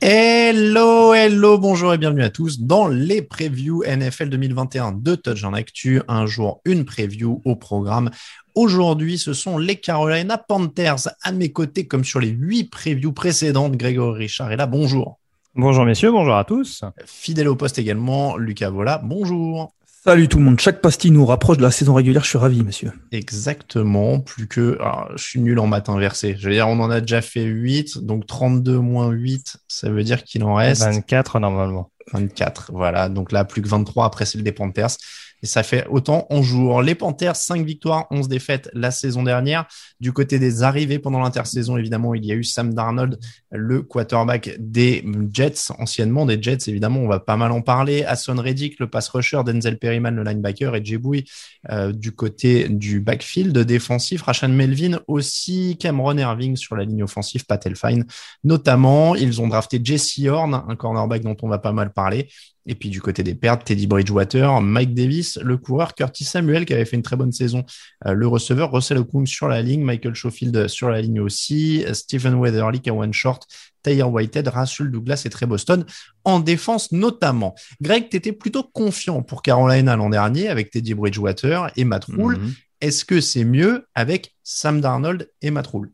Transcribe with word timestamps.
Hello, 0.00 1.12
hello, 1.12 1.58
bonjour 1.58 1.92
et 1.92 1.98
bienvenue 1.98 2.22
à 2.22 2.30
tous 2.30 2.60
dans 2.60 2.88
les 2.88 3.20
previews 3.20 3.82
NFL 3.84 4.30
2021 4.30 4.92
de 4.92 5.14
Touch 5.14 5.44
en 5.44 5.52
Actu. 5.52 6.00
Un 6.08 6.24
jour, 6.24 6.62
une 6.64 6.86
preview 6.86 7.42
au 7.44 7.56
programme. 7.56 8.10
Aujourd'hui, 8.54 9.18
ce 9.18 9.34
sont 9.34 9.58
les 9.58 9.76
Carolina 9.76 10.38
Panthers 10.38 11.08
à 11.22 11.32
mes 11.32 11.52
côtés, 11.52 11.86
comme 11.86 12.04
sur 12.04 12.20
les 12.20 12.28
huit 12.28 12.64
previews 12.70 13.12
précédentes. 13.12 13.76
Grégory 13.76 14.20
Richard 14.20 14.52
est 14.52 14.56
là, 14.56 14.66
bonjour. 14.66 15.18
Bonjour 15.54 15.84
messieurs, 15.84 16.12
bonjour 16.12 16.36
à 16.36 16.44
tous. 16.44 16.82
Fidèle 17.04 17.48
au 17.48 17.56
poste 17.56 17.78
également, 17.78 18.36
Lucas 18.38 18.70
Vola, 18.70 18.98
bonjour. 19.04 19.74
Salut 20.08 20.26
tout 20.26 20.38
le 20.38 20.44
monde. 20.44 20.58
Chaque 20.58 20.80
pastille 20.80 21.10
nous 21.10 21.26
rapproche 21.26 21.58
de 21.58 21.62
la 21.62 21.70
saison 21.70 21.92
régulière. 21.92 22.24
Je 22.24 22.30
suis 22.30 22.38
ravi, 22.38 22.64
monsieur. 22.64 22.92
Exactement. 23.12 24.20
Plus 24.20 24.48
que. 24.48 24.78
Alors, 24.80 25.10
je 25.16 25.22
suis 25.22 25.38
nul 25.38 25.58
en 25.58 25.66
maths 25.66 25.90
inversées. 25.90 26.34
Je 26.38 26.48
veux 26.48 26.54
dire, 26.54 26.66
on 26.66 26.80
en 26.80 26.88
a 26.88 27.02
déjà 27.02 27.20
fait 27.20 27.42
8. 27.42 27.98
Donc 27.98 28.26
32 28.26 28.78
moins 28.78 29.10
8, 29.10 29.58
ça 29.68 29.90
veut 29.90 30.02
dire 30.04 30.24
qu'il 30.24 30.44
en 30.44 30.54
reste. 30.54 30.80
24 30.80 31.40
normalement. 31.40 31.90
24. 32.14 32.70
Voilà. 32.72 33.10
Donc 33.10 33.32
là, 33.32 33.44
plus 33.44 33.60
que 33.60 33.68
23 33.68 34.06
après 34.06 34.24
celle 34.24 34.42
des 34.42 34.52
Panthers. 34.52 34.96
Et 35.42 35.46
ça 35.46 35.62
fait 35.62 35.86
autant 35.88 36.26
en 36.30 36.42
jour. 36.42 36.82
Les 36.82 36.94
Panthers, 36.94 37.36
5 37.36 37.64
victoires, 37.64 38.06
11 38.10 38.28
défaites 38.28 38.70
la 38.72 38.90
saison 38.90 39.22
dernière. 39.22 39.66
Du 40.00 40.12
côté 40.12 40.38
des 40.38 40.62
arrivées 40.62 40.98
pendant 40.98 41.20
l'intersaison, 41.20 41.76
évidemment, 41.76 42.14
il 42.14 42.24
y 42.24 42.32
a 42.32 42.34
eu 42.34 42.44
Sam 42.44 42.74
Darnold, 42.74 43.18
le 43.50 43.82
quarterback 43.82 44.56
des 44.58 45.04
Jets, 45.32 45.72
anciennement 45.78 46.26
des 46.26 46.42
Jets, 46.42 46.68
évidemment, 46.68 47.00
on 47.00 47.08
va 47.08 47.20
pas 47.20 47.36
mal 47.36 47.52
en 47.52 47.62
parler. 47.62 48.04
Hassan 48.04 48.38
Reddick, 48.38 48.78
le 48.80 48.88
pass 48.88 49.08
rusher, 49.08 49.40
Denzel 49.44 49.78
Perryman, 49.78 50.14
le 50.14 50.24
linebacker, 50.24 50.74
et 50.74 50.84
Jeboui 50.84 51.24
euh, 51.70 51.92
du 51.92 52.12
côté 52.12 52.68
du 52.68 53.00
backfield 53.00 53.56
défensif. 53.58 54.22
Rashan 54.22 54.48
Melvin 54.48 55.00
aussi, 55.06 55.76
Cameron 55.78 56.18
Irving 56.18 56.56
sur 56.56 56.76
la 56.76 56.84
ligne 56.84 57.02
offensive, 57.02 57.44
Pat 57.46 57.64
Elfine 57.66 58.04
notamment. 58.44 59.14
Ils 59.14 59.40
ont 59.40 59.48
drafté 59.48 59.80
Jesse 59.82 60.20
Horn, 60.26 60.62
un 60.68 60.76
cornerback 60.76 61.22
dont 61.22 61.36
on 61.42 61.48
va 61.48 61.58
pas 61.58 61.72
mal 61.72 61.92
parler. 61.92 62.28
Et 62.68 62.74
puis 62.74 62.90
du 62.90 63.00
côté 63.00 63.22
des 63.22 63.34
pertes, 63.34 63.64
Teddy 63.64 63.86
Bridgewater, 63.86 64.60
Mike 64.60 64.94
Davis, 64.94 65.38
le 65.42 65.56
coureur, 65.56 65.94
Curtis 65.94 66.24
Samuel 66.24 66.66
qui 66.66 66.74
avait 66.74 66.84
fait 66.84 66.96
une 66.96 67.02
très 67.02 67.16
bonne 67.16 67.32
saison, 67.32 67.64
euh, 68.06 68.12
le 68.12 68.26
receveur, 68.26 68.70
Russell 68.70 68.98
Okung 68.98 69.26
sur 69.26 69.48
la 69.48 69.62
ligne, 69.62 69.82
Michael 69.82 70.14
Schofield 70.14 70.68
sur 70.68 70.90
la 70.90 71.00
ligne 71.00 71.20
aussi, 71.20 71.84
Stephen 71.92 72.34
Weatherly, 72.34 72.80
Kawan 72.80 73.12
Short, 73.12 73.46
Taylor 73.82 74.12
Whitehead, 74.12 74.48
Rasul 74.48 74.90
Douglas 74.90 75.22
et 75.24 75.30
Trey 75.30 75.46
Boston 75.46 75.84
en 76.24 76.40
défense 76.40 76.92
notamment. 76.92 77.54
Greg, 77.80 78.10
tu 78.10 78.18
étais 78.18 78.32
plutôt 78.32 78.62
confiant 78.62 79.22
pour 79.22 79.42
Carolina 79.42 79.96
l'an 79.96 80.10
dernier 80.10 80.48
avec 80.48 80.70
Teddy 80.70 80.92
Bridgewater 80.92 81.70
et 81.76 81.84
Matt 81.84 82.04
Rule. 82.04 82.36
Mm 82.36 82.44
-hmm. 82.44 82.52
Est-ce 82.80 83.04
que 83.04 83.20
c'est 83.20 83.44
mieux 83.44 83.86
avec 83.94 84.34
Sam 84.44 84.80
Darnold 84.80 85.30
et 85.42 85.50
Matt 85.50 85.66
Rule 85.68 85.90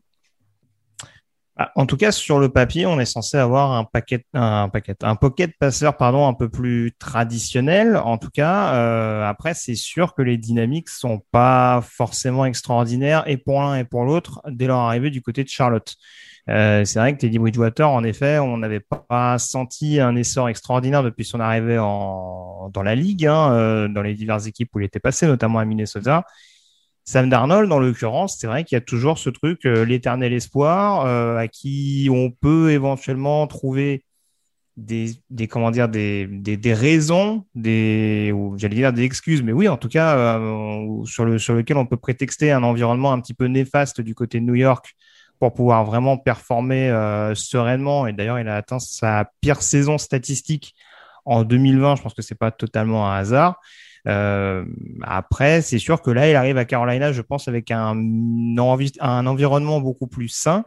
en 1.75 1.85
tout 1.85 1.95
cas, 1.95 2.11
sur 2.11 2.39
le 2.39 2.49
papier, 2.49 2.85
on 2.85 2.99
est 2.99 3.05
censé 3.05 3.37
avoir 3.37 3.71
un 3.71 3.85
paquet, 3.85 4.25
un 4.33 4.67
paquet, 4.67 4.95
un 5.03 5.15
pocket 5.15 5.57
passeur, 5.57 5.95
pardon, 5.95 6.27
un 6.27 6.33
peu 6.33 6.49
plus 6.49 6.91
traditionnel. 6.99 7.95
En 7.95 8.17
tout 8.17 8.29
cas, 8.29 8.73
euh, 8.73 9.25
après, 9.25 9.53
c'est 9.53 9.75
sûr 9.75 10.15
que 10.15 10.21
les 10.21 10.37
dynamiques 10.37 10.89
sont 10.89 11.21
pas 11.31 11.81
forcément 11.81 12.45
extraordinaires 12.45 13.23
et 13.27 13.37
pour 13.37 13.61
l'un 13.61 13.75
et 13.75 13.85
pour 13.85 14.03
l'autre 14.03 14.41
dès 14.49 14.67
leur 14.67 14.79
arrivée 14.79 15.11
du 15.11 15.21
côté 15.21 15.45
de 15.45 15.49
Charlotte. 15.49 15.95
Euh, 16.49 16.83
c'est 16.83 16.99
vrai 16.99 17.13
que 17.13 17.19
Teddy 17.19 17.39
Bridgewater, 17.39 17.89
en 17.89 18.03
effet, 18.03 18.37
on 18.39 18.57
n'avait 18.57 18.81
pas 18.81 19.39
senti 19.39 19.99
un 20.01 20.15
essor 20.15 20.49
extraordinaire 20.49 21.03
depuis 21.03 21.23
son 21.23 21.39
arrivée 21.39 21.79
en, 21.79 22.69
dans 22.73 22.83
la 22.83 22.95
ligue, 22.95 23.25
hein, 23.25 23.53
euh, 23.53 23.87
dans 23.87 24.01
les 24.01 24.13
diverses 24.13 24.45
équipes 24.45 24.69
où 24.75 24.81
il 24.81 24.85
était 24.85 24.99
passé, 24.99 25.25
notamment 25.25 25.59
à 25.59 25.65
Minnesota. 25.65 26.25
Sam 27.07 27.29
Darnold, 27.29 27.71
en 27.71 27.77
l'occurrence, 27.77 28.37
c'est 28.39 28.47
vrai 28.47 28.63
qu'il 28.63 28.75
y 28.75 28.79
a 28.79 28.81
toujours 28.81 29.19
ce 29.19 29.29
truc, 29.29 29.65
euh, 29.65 29.85
l'éternel 29.85 30.33
espoir, 30.33 31.05
euh, 31.05 31.37
à 31.37 31.47
qui 31.47 32.09
on 32.11 32.31
peut 32.31 32.71
éventuellement 32.71 33.45
trouver 33.45 34.03
des, 34.75 35.11
des 35.29 35.47
comment 35.47 35.69
dire, 35.69 35.87
des, 35.87 36.25
des, 36.27 36.73
raisons, 36.73 37.45
des, 37.53 38.33
j'allais 38.57 38.75
dire 38.75 38.91
des 38.91 39.03
excuses, 39.03 39.43
mais 39.43 39.51
oui, 39.51 39.67
en 39.67 39.77
tout 39.77 39.87
cas, 39.87 40.17
euh, 40.17 41.05
sur, 41.05 41.25
le, 41.25 41.37
sur 41.37 41.53
lequel 41.53 41.77
on 41.77 41.85
peut 41.85 41.95
prétexter 41.95 42.51
un 42.51 42.63
environnement 42.63 43.13
un 43.13 43.21
petit 43.21 43.35
peu 43.35 43.45
néfaste 43.45 44.01
du 44.01 44.15
côté 44.15 44.39
de 44.39 44.45
New 44.45 44.55
York 44.55 44.95
pour 45.39 45.53
pouvoir 45.53 45.85
vraiment 45.85 46.17
performer 46.17 46.89
sereinement. 47.35 48.07
Et 48.07 48.13
d'ailleurs, 48.13 48.39
il 48.39 48.47
a 48.47 48.55
atteint 48.55 48.79
sa 48.79 49.29
pire 49.41 49.61
saison 49.61 49.97
statistique 49.97 50.73
en 51.25 51.43
2020. 51.43 51.97
Je 51.97 52.01
pense 52.01 52.13
que 52.13 52.21
c'est 52.21 52.35
pas 52.35 52.51
totalement 52.51 53.11
un 53.11 53.17
hasard. 53.17 53.59
Euh, 54.07 54.65
après, 55.01 55.61
c'est 55.61 55.79
sûr 55.79 56.01
que 56.01 56.11
là, 56.11 56.29
il 56.29 56.35
arrive 56.35 56.57
à 56.57 56.65
Carolina, 56.65 57.11
je 57.11 57.21
pense, 57.21 57.47
avec 57.47 57.71
un, 57.71 57.97
environnement 58.57 59.81
beaucoup 59.81 60.07
plus 60.07 60.29
sain 60.29 60.65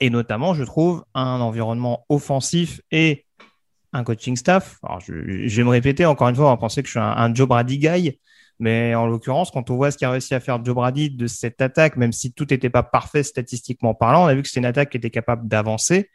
et 0.00 0.10
notamment, 0.10 0.54
je 0.54 0.64
trouve, 0.64 1.04
un 1.14 1.40
environnement 1.40 2.04
offensif 2.08 2.80
et 2.90 3.24
un 3.92 4.04
coaching 4.04 4.36
staff. 4.36 4.78
Alors, 4.82 5.00
je, 5.00 5.46
je 5.46 5.56
vais 5.56 5.64
me 5.64 5.70
répéter 5.70 6.04
encore 6.04 6.28
une 6.28 6.36
fois, 6.36 6.46
on 6.46 6.50
va 6.50 6.56
penser 6.56 6.82
que 6.82 6.88
je 6.88 6.92
suis 6.92 7.00
un, 7.00 7.04
un 7.16 7.34
Joe 7.34 7.48
Brady 7.48 7.78
guy, 7.78 8.18
mais 8.58 8.94
en 8.94 9.06
l'occurrence, 9.06 9.50
quand 9.50 9.70
on 9.70 9.76
voit 9.76 9.90
ce 9.90 9.98
qu'a 9.98 10.10
réussi 10.10 10.34
à 10.34 10.40
faire 10.40 10.64
Joe 10.64 10.74
Brady 10.74 11.10
de 11.10 11.26
cette 11.26 11.60
attaque, 11.60 11.96
même 11.96 12.12
si 12.12 12.32
tout 12.32 12.46
n'était 12.50 12.70
pas 12.70 12.82
parfait 12.82 13.22
statistiquement 13.22 13.94
parlant, 13.94 14.24
on 14.24 14.26
a 14.26 14.34
vu 14.34 14.42
que 14.42 14.48
c'était 14.48 14.60
une 14.60 14.66
attaque 14.66 14.90
qui 14.90 14.96
était 14.96 15.10
capable 15.10 15.46
d'avancer. 15.48 16.10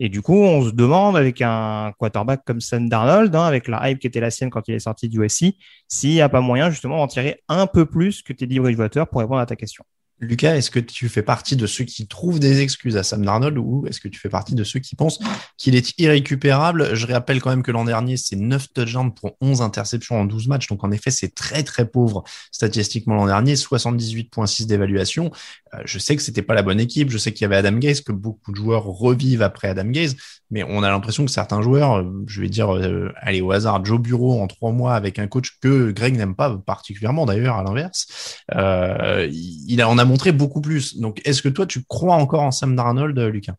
Et 0.00 0.08
du 0.08 0.22
coup, 0.22 0.36
on 0.36 0.64
se 0.64 0.70
demande 0.70 1.16
avec 1.16 1.42
un 1.42 1.92
quarterback 1.98 2.42
comme 2.44 2.60
Sam 2.60 2.88
Darnold, 2.88 3.34
hein, 3.34 3.44
avec 3.44 3.66
la 3.66 3.90
hype 3.90 3.98
qui 3.98 4.06
était 4.06 4.20
la 4.20 4.30
sienne 4.30 4.50
quand 4.50 4.68
il 4.68 4.74
est 4.74 4.80
sorti 4.80 5.08
du 5.08 5.20
USC, 5.22 5.56
s'il 5.88 6.10
n'y 6.10 6.20
a 6.20 6.28
pas 6.28 6.40
moyen 6.40 6.70
justement 6.70 6.98
d'en 6.98 7.08
tirer 7.08 7.42
un 7.48 7.66
peu 7.66 7.84
plus 7.84 8.22
que 8.22 8.32
Teddy 8.32 8.60
Bridgewater 8.60 9.08
pour 9.08 9.20
répondre 9.20 9.40
à 9.40 9.46
ta 9.46 9.56
question. 9.56 9.84
Lucas, 10.20 10.56
est-ce 10.56 10.70
que 10.70 10.80
tu 10.80 11.08
fais 11.08 11.22
partie 11.22 11.54
de 11.54 11.66
ceux 11.66 11.84
qui 11.84 12.08
trouvent 12.08 12.40
des 12.40 12.60
excuses 12.60 12.96
à 12.96 13.02
Sam 13.02 13.24
Darnold 13.24 13.56
ou 13.58 13.86
est-ce 13.86 14.00
que 14.00 14.08
tu 14.08 14.18
fais 14.18 14.28
partie 14.28 14.54
de 14.54 14.64
ceux 14.64 14.80
qui 14.80 14.96
pensent 14.96 15.20
qu'il 15.56 15.76
est 15.76 15.94
irrécupérable? 15.98 16.94
Je 16.94 17.06
rappelle 17.06 17.40
quand 17.40 17.50
même 17.50 17.62
que 17.62 17.70
l'an 17.70 17.84
dernier, 17.84 18.16
c'est 18.16 18.36
9 18.36 18.72
touchdowns 18.72 19.14
pour 19.14 19.36
11 19.40 19.62
interceptions 19.62 20.20
en 20.20 20.24
12 20.24 20.48
matchs. 20.48 20.66
Donc, 20.66 20.82
en 20.82 20.90
effet, 20.90 21.10
c'est 21.10 21.34
très, 21.34 21.62
très 21.62 21.88
pauvre 21.88 22.24
statistiquement 22.50 23.14
l'an 23.14 23.26
dernier. 23.26 23.54
78,6 23.54 24.66
d'évaluation. 24.66 25.30
Euh, 25.74 25.78
je 25.84 25.98
sais 25.98 26.16
que 26.16 26.22
c'était 26.22 26.42
pas 26.42 26.54
la 26.54 26.62
bonne 26.62 26.80
équipe. 26.80 27.10
Je 27.10 27.18
sais 27.18 27.32
qu'il 27.32 27.42
y 27.42 27.44
avait 27.44 27.56
Adam 27.56 27.78
Gaze, 27.78 28.00
que 28.00 28.12
beaucoup 28.12 28.50
de 28.50 28.56
joueurs 28.56 28.84
revivent 28.84 29.42
après 29.42 29.68
Adam 29.68 29.86
Gaze. 29.86 30.16
Mais 30.50 30.62
on 30.62 30.82
a 30.82 30.88
l'impression 30.88 31.26
que 31.26 31.30
certains 31.30 31.60
joueurs, 31.60 31.98
euh, 31.98 32.24
je 32.26 32.40
vais 32.40 32.48
dire, 32.48 32.74
euh, 32.74 33.12
allez, 33.20 33.42
au 33.42 33.52
hasard, 33.52 33.84
Joe 33.84 34.00
Bureau 34.00 34.40
en 34.40 34.46
trois 34.46 34.72
mois 34.72 34.94
avec 34.94 35.18
un 35.18 35.26
coach 35.26 35.58
que 35.60 35.90
Greg 35.90 36.16
n'aime 36.16 36.34
pas 36.34 36.56
particulièrement 36.56 37.26
d'ailleurs, 37.26 37.56
à 37.56 37.62
l'inverse. 37.62 38.06
Euh, 38.54 39.28
il 39.30 39.80
a, 39.82 39.88
on 39.90 39.98
a 39.98 40.06
montré 40.08 40.32
beaucoup 40.32 40.60
plus. 40.60 40.98
Donc, 40.98 41.20
est-ce 41.24 41.42
que 41.42 41.48
toi, 41.48 41.66
tu 41.66 41.84
crois 41.86 42.16
encore 42.16 42.42
en 42.42 42.50
Sam 42.50 42.74
Darnold, 42.74 43.18
Lucas? 43.18 43.54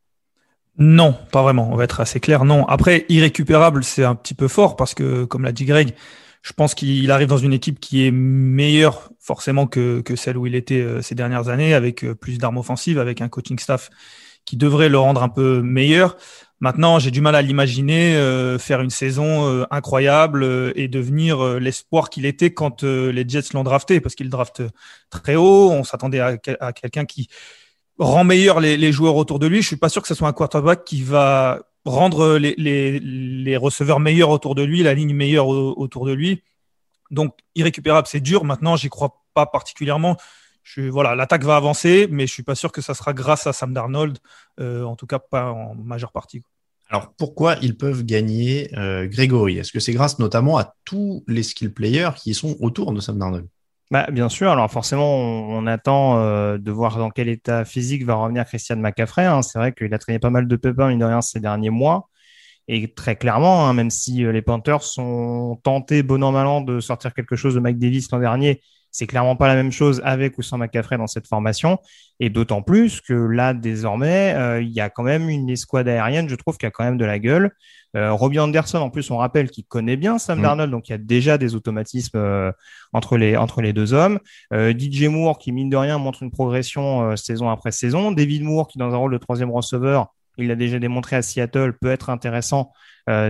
Non, 0.78 1.16
pas 1.31 1.42
vraiment. 1.44 1.69
On 1.72 1.75
va 1.75 1.84
être 1.84 2.00
assez 2.00 2.19
clair. 2.19 2.46
Non. 2.46 2.66
Après, 2.68 3.06
irrécupérable, 3.10 3.84
c'est 3.84 4.04
un 4.04 4.16
petit 4.16 4.34
peu 4.34 4.48
fort 4.48 4.75
parce 4.75 4.94
que, 4.94 5.25
comme 5.25 5.44
l'a 5.44 5.51
dit 5.51 5.66
Greg, 5.66 5.94
Je 6.42 6.54
pense 6.54 6.74
qu'il 6.74 7.12
arrive 7.12 7.28
dans 7.28 7.38
une 7.38 7.54
équipe 7.54 7.80
qui 7.80 8.06
est 8.06 8.12
meilleure 8.12 9.12
forcément 9.19 9.68
que, 9.68 10.01
que 10.01 10.16
celle 10.16 10.38
où 10.38 10.48
il 10.48 10.56
était 10.56 10.81
euh, 10.81 11.01
ces 11.01 11.16
dernières 11.16 11.50
années, 11.50 11.74
avec 11.74 12.04
euh, 12.04 12.16
plus 12.16 12.38
d'armes 12.38 12.57
offensives, 12.57 12.98
avec 12.98 13.22
un 13.22 13.28
coaching 13.28 13.60
staff 13.60 13.90
qui 14.45 14.56
devrait 14.56 14.90
le 14.90 14.98
rendre 14.98 15.22
un 15.22 15.30
peu 15.30 15.62
meilleur. 15.62 16.18
Maintenant, 16.62 17.00
j'ai 17.00 17.12
du 17.12 17.22
mal 17.22 17.36
à 17.36 17.42
l'imaginer 17.42 18.16
euh, 18.16 18.60
faire 18.60 18.82
une 18.82 18.90
saison 18.90 19.66
incroyable 19.72 20.74
et 20.76 20.88
devenir 20.88 21.60
l'espoir 21.60 22.10
qu'il 22.10 22.26
était 22.26 22.54
quand 22.54 22.84
les 22.84 23.28
Jets 23.28 23.54
l'ont 23.54 23.64
drafté, 23.64 24.02
parce 24.02 24.16
qu'il 24.16 24.30
draft 24.30 24.62
très 25.10 25.36
haut. 25.36 25.72
On 25.72 25.84
s'attendait 25.84 26.20
à, 26.20 26.38
quelqu'un 26.74 27.06
qui 27.06 27.30
rend 27.98 28.24
meilleur 28.24 28.60
les, 28.60 28.92
joueurs 28.92 29.16
autour 29.16 29.40
de 29.40 29.48
lui. 29.48 29.62
Je 29.62 29.68
suis 29.68 29.78
pas 29.78 29.90
sûr 29.90 30.02
que 30.02 30.08
ce 30.08 30.16
soit 30.16 30.28
un 30.28 30.34
quarterback 30.34 30.84
qui 30.84 31.02
va 31.02 31.62
rendre 31.86 32.38
les, 32.38 33.58
receveurs 33.58 34.00
meilleurs 34.00 34.30
autour 34.30 34.56
de 34.56 34.64
lui, 34.64 34.84
la 34.84 34.94
ligne 34.94 35.14
meilleure 35.14 35.48
autour 35.48 36.06
de 36.06 36.14
lui. 36.14 36.44
Donc, 37.12 37.36
irrécupérable, 37.56 38.08
c'est 38.08 38.20
dur. 38.20 38.44
Maintenant, 38.44 38.76
j'y 38.76 38.90
crois 38.90 39.24
pas 39.34 39.46
particulièrement. 39.46 40.18
Je, 40.71 40.81
voilà, 40.81 41.16
l'attaque 41.16 41.44
va 41.44 41.56
avancer, 41.56 42.07
mais 42.12 42.27
je 42.27 42.33
suis 42.33 42.44
pas 42.44 42.54
sûr 42.54 42.71
que 42.71 42.81
ça 42.81 42.94
sera 42.94 43.12
grâce 43.13 43.48
à 43.48 43.54
Sam 43.54 43.74
Darnold, 43.74 44.19
euh, 44.60 44.83
en 44.83 44.95
tout 44.95 45.07
cas 45.07 45.18
pas 45.18 45.51
en 45.51 45.74
majeure 45.74 46.12
partie. 46.12 46.44
Alors 46.92 47.12
pourquoi 47.18 47.56
ils 47.63 47.75
peuvent 47.75 48.04
gagner 48.04 48.69
euh, 48.77 49.07
Grégory? 49.07 49.57
Est-ce 49.57 49.71
que 49.71 49.80
c'est 49.80 49.94
grâce 49.94 50.19
notamment 50.19 50.60
à 50.60 50.75
tous 50.86 51.24
les 51.27 51.42
skill 51.42 51.74
players 51.74 52.12
qui 52.18 52.36
sont 52.36 52.56
autour 52.60 52.94
de 52.94 53.00
Sam 53.00 53.18
Darnold? 53.18 53.48
Bah, 53.89 54.06
bien 54.12 54.30
sûr. 54.30 54.51
Alors 54.51 54.69
forcément, 54.69 55.18
on, 55.18 55.66
attend 55.66 56.19
euh, 56.19 56.60
de 56.60 56.71
voir 56.71 57.00
dans 57.00 57.10
quel 57.10 57.30
état 57.30 57.66
physique 57.66 58.06
va 58.06 58.13
revenir 58.13 58.45
Christian 58.45 58.75
McCaffrey. 58.75 59.25
Hein. 59.25 59.42
C'est 59.42 59.57
vrai 59.57 59.74
qu'il 59.74 59.92
a 59.92 59.98
traîné 59.98 60.19
pas 60.19 60.30
mal 60.30 60.48
de 60.48 60.56
pépins, 60.56 60.89
mine 60.89 61.00
de 61.00 61.06
rien, 61.06 61.21
ces 61.21 61.39
derniers 61.39 61.71
mois. 61.71 62.10
Et 62.68 62.94
très 62.94 63.16
clairement, 63.16 63.68
hein, 63.68 63.74
même 63.74 63.89
si 63.89 64.24
euh, 64.24 64.31
les 64.31 64.44
Panthers 64.44 64.83
sont 64.83 65.60
tentés, 65.63 66.04
bon 66.04 66.24
an, 66.24 66.31
mal 66.31 66.45
an, 66.45 66.62
de 66.62 66.80
sortir 66.80 67.16
quelque 67.16 67.36
chose 67.36 67.56
de 67.56 67.60
Mike 67.60 67.80
Davis 67.80 68.12
l'an 68.12 68.19
dernier, 68.19 68.62
c'est 68.92 69.08
clairement 69.08 69.36
pas 69.36 69.48
la 69.48 69.56
même 69.56 69.72
chose 69.72 70.02
avec 70.04 70.38
ou 70.38 70.42
sans 70.42 70.58
McCaffrey 70.58 70.98
dans 70.98 71.08
cette 71.08 71.28
formation. 71.28 71.80
Et 72.20 72.30
d'autant 72.30 72.62
plus 72.62 73.02
que 73.02 73.14
là, 73.14 73.54
désormais, 73.54 74.34
euh, 74.36 74.62
il 74.62 74.70
y 74.70 74.82
a 74.82 74.90
quand 74.90 75.04
même 75.04 75.30
une 75.30 75.50
escouade 75.50 75.88
aérienne, 75.88 76.28
je 76.28 76.36
trouve, 76.36 76.58
qui 76.58 76.66
a 76.66 76.72
quand 76.72 76.84
même 76.84 76.98
de 76.98 77.06
la 77.06 77.20
gueule. 77.20 77.52
Euh, 77.96 78.12
Robbie 78.12 78.40
Anderson, 78.40 78.80
en 78.80 78.90
plus, 78.90 79.10
on 79.10 79.18
rappelle 79.18 79.50
qu'il 79.50 79.66
connaît 79.66 79.96
bien 79.96 80.20
Sam 80.20 80.40
mm. 80.40 80.42
Darnold, 80.42 80.72
donc 80.72 80.90
il 80.90 80.92
y 80.92 80.96
a 80.96 81.00
déjà 81.00 81.38
des 81.38 81.56
automatismes 81.56 82.18
euh, 82.18 82.52
entre 82.94 83.18
les 83.18 83.38
entre 83.38 83.62
les 83.62 83.74
deux 83.74 83.94
hommes. 83.94 84.20
DJ 84.52 85.04
Moore, 85.06 85.38
qui 85.38 85.52
mine 85.52 85.70
de 85.70 85.78
rien 85.78 85.98
montre 85.98 86.24
une 86.24 86.32
progression 86.32 87.16
saison 87.16 87.50
après 87.50 87.72
saison. 87.72 88.12
David 88.12 88.44
Moore, 88.44 88.68
qui 88.68 88.78
dans 88.78 88.94
un 88.94 88.98
rôle 88.98 89.14
de 89.14 89.18
troisième 89.18 89.52
receveur, 89.52 90.14
il 90.40 90.48
l'a 90.48 90.56
déjà 90.56 90.80
démontré 90.80 91.16
à 91.16 91.22
Seattle, 91.22 91.74
peut 91.80 91.92
être 91.92 92.10
intéressant 92.10 92.72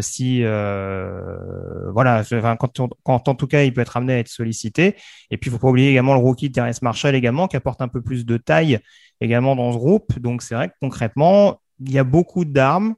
si 0.02 0.44
voilà, 0.44 2.24
quand, 2.58 2.80
en 3.06 3.36
tout 3.36 3.48
cas 3.48 3.64
il 3.64 3.74
peut 3.74 3.82
être 3.82 3.98
amené 3.98 4.14
à 4.14 4.20
être 4.20 4.28
sollicité. 4.28 4.96
Et 5.32 5.38
puis 5.38 5.50
il 5.50 5.54
faut 5.54 5.60
pas 5.60 5.70
oublier 5.70 5.90
également 5.90 6.14
le 6.14 6.20
rookie 6.20 6.52
Terrence 6.52 6.82
Marshall 6.82 7.16
également, 7.16 7.48
qui 7.48 7.56
apporte 7.56 7.82
un 7.82 7.88
peu 7.88 8.02
plus 8.02 8.26
de 8.26 8.38
taille 8.38 8.80
également 9.22 9.56
dans 9.56 9.72
ce 9.72 9.78
groupe. 9.78 10.20
Donc 10.20 10.42
c'est 10.42 10.56
vrai 10.56 10.70
que 10.70 10.74
concrètement, 10.82 11.62
il 11.80 11.92
y 11.92 12.00
a 12.00 12.04
beaucoup 12.04 12.46
d'armes 12.46 12.96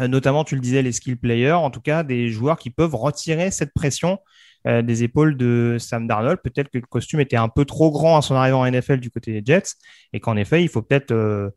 euh, 0.00 0.08
notamment, 0.08 0.44
tu 0.44 0.54
le 0.54 0.60
disais, 0.60 0.82
les 0.82 0.92
skill 0.92 1.18
players, 1.18 1.52
en 1.52 1.70
tout 1.70 1.80
cas 1.80 2.02
des 2.02 2.28
joueurs 2.28 2.58
qui 2.58 2.70
peuvent 2.70 2.94
retirer 2.94 3.50
cette 3.50 3.74
pression 3.74 4.18
euh, 4.66 4.80
des 4.80 5.02
épaules 5.02 5.36
de 5.36 5.76
Sam 5.78 6.06
Darnold. 6.06 6.38
Peut-être 6.42 6.70
que 6.70 6.78
le 6.78 6.86
costume 6.86 7.20
était 7.20 7.36
un 7.36 7.48
peu 7.48 7.64
trop 7.64 7.90
grand 7.90 8.16
à 8.16 8.22
son 8.22 8.34
arrivée 8.34 8.56
en 8.56 8.70
NFL 8.70 9.00
du 9.00 9.10
côté 9.10 9.32
des 9.32 9.42
Jets 9.44 9.74
et 10.12 10.20
qu'en 10.20 10.36
effet, 10.36 10.62
il 10.62 10.68
faut 10.68 10.82
peut-être 10.82 11.10
euh, 11.12 11.50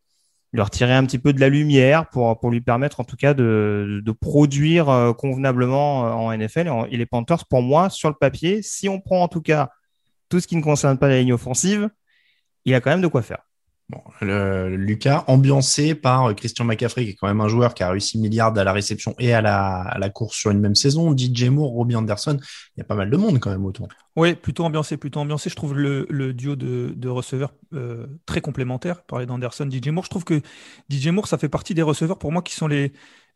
lui 0.56 0.62
retirer 0.62 0.94
un 0.94 1.06
petit 1.06 1.19
peu 1.19 1.34
de 1.34 1.40
la 1.40 1.50
lumière 1.50 2.10
pour, 2.10 2.40
pour 2.40 2.50
lui 2.50 2.62
permettre 2.62 3.00
en 3.00 3.04
tout 3.04 3.16
cas 3.16 3.34
de, 3.34 4.02
de 4.04 4.12
produire 4.12 5.13
convenablement 5.18 6.02
en 6.02 6.36
NFL. 6.36 6.72
Et, 6.90 6.98
les 6.98 7.06
Panthers, 7.06 7.46
pour 7.46 7.62
moi, 7.62 7.90
sur 7.90 8.10
le 8.10 8.16
papier, 8.16 8.62
si 8.62 8.90
on 8.90 9.00
prend 9.00 9.22
en 9.22 9.28
tout 9.28 9.42
cas 9.42 9.69
tout 10.30 10.40
ce 10.40 10.48
qui 10.48 10.56
ne 10.56 10.62
concerne 10.62 10.98
pas 10.98 11.07
la 11.07 11.19
ligne 11.19 11.34
offensive, 11.34 11.90
il 12.66 12.74
a 12.74 12.81
quand 12.81 12.90
même 12.90 13.02
de 13.02 13.07
quoi 13.07 13.22
faire. 13.22 13.46
Bon, 13.88 14.02
Lucas, 14.22 15.26
ambiancé 15.28 15.94
par 15.94 16.26
euh, 16.26 16.34
Christian 16.34 16.66
McCaffrey, 16.66 17.04
qui 17.04 17.12
est 17.12 17.14
quand 17.14 17.28
même 17.28 17.42
un 17.42 17.48
joueur 17.48 17.76
qui 17.76 17.84
a 17.84 17.92
réussi 17.92 18.18
milliards 18.18 18.58
à 18.58 18.64
la 18.64 18.74
réception 18.74 19.14
et 19.20 19.32
à 19.32 19.42
la, 19.42 20.10
course 20.10 20.36
sur 20.36 20.50
une 20.50 20.60
même 20.60 20.74
saison. 20.74 21.16
DJ 21.16 21.50
Moore, 21.50 21.70
Robbie 21.70 21.96
Anderson, 21.96 22.40
il 22.76 22.80
y 22.80 22.82
a 22.82 22.84
pas 22.84 22.96
mal 22.96 23.12
de 23.12 23.18
monde 23.18 23.40
quand 23.40 23.52
même 23.52 23.64
autour. 23.64 23.88
Oui, 24.16 24.34
plutôt 24.34 24.64
ambiancé, 24.66 24.98
plutôt 24.98 25.20
ambiancé. 25.20 25.52
Je 25.52 25.56
trouve 25.56 25.76
le, 25.76 26.34
duo 26.34 26.56
de, 26.56 27.08
receveurs 27.08 27.54
euh, 27.74 28.08
très 28.26 28.42
complémentaire. 28.42 29.04
Parler 29.04 29.28
d'Anderson, 29.28 29.70
DJ 29.70 29.90
Moore. 29.90 30.06
Je 30.06 30.10
trouve 30.10 30.24
que 30.24 30.42
DJ 30.90 31.10
Moore, 31.10 31.28
ça 31.28 31.38
fait 31.38 31.50
partie 31.50 31.76
des 31.76 31.84
receveurs 31.84 32.18
pour 32.18 32.31
moi 32.31 32.42
qui 32.42 32.56
sont 32.56 32.68
les, 32.68 32.92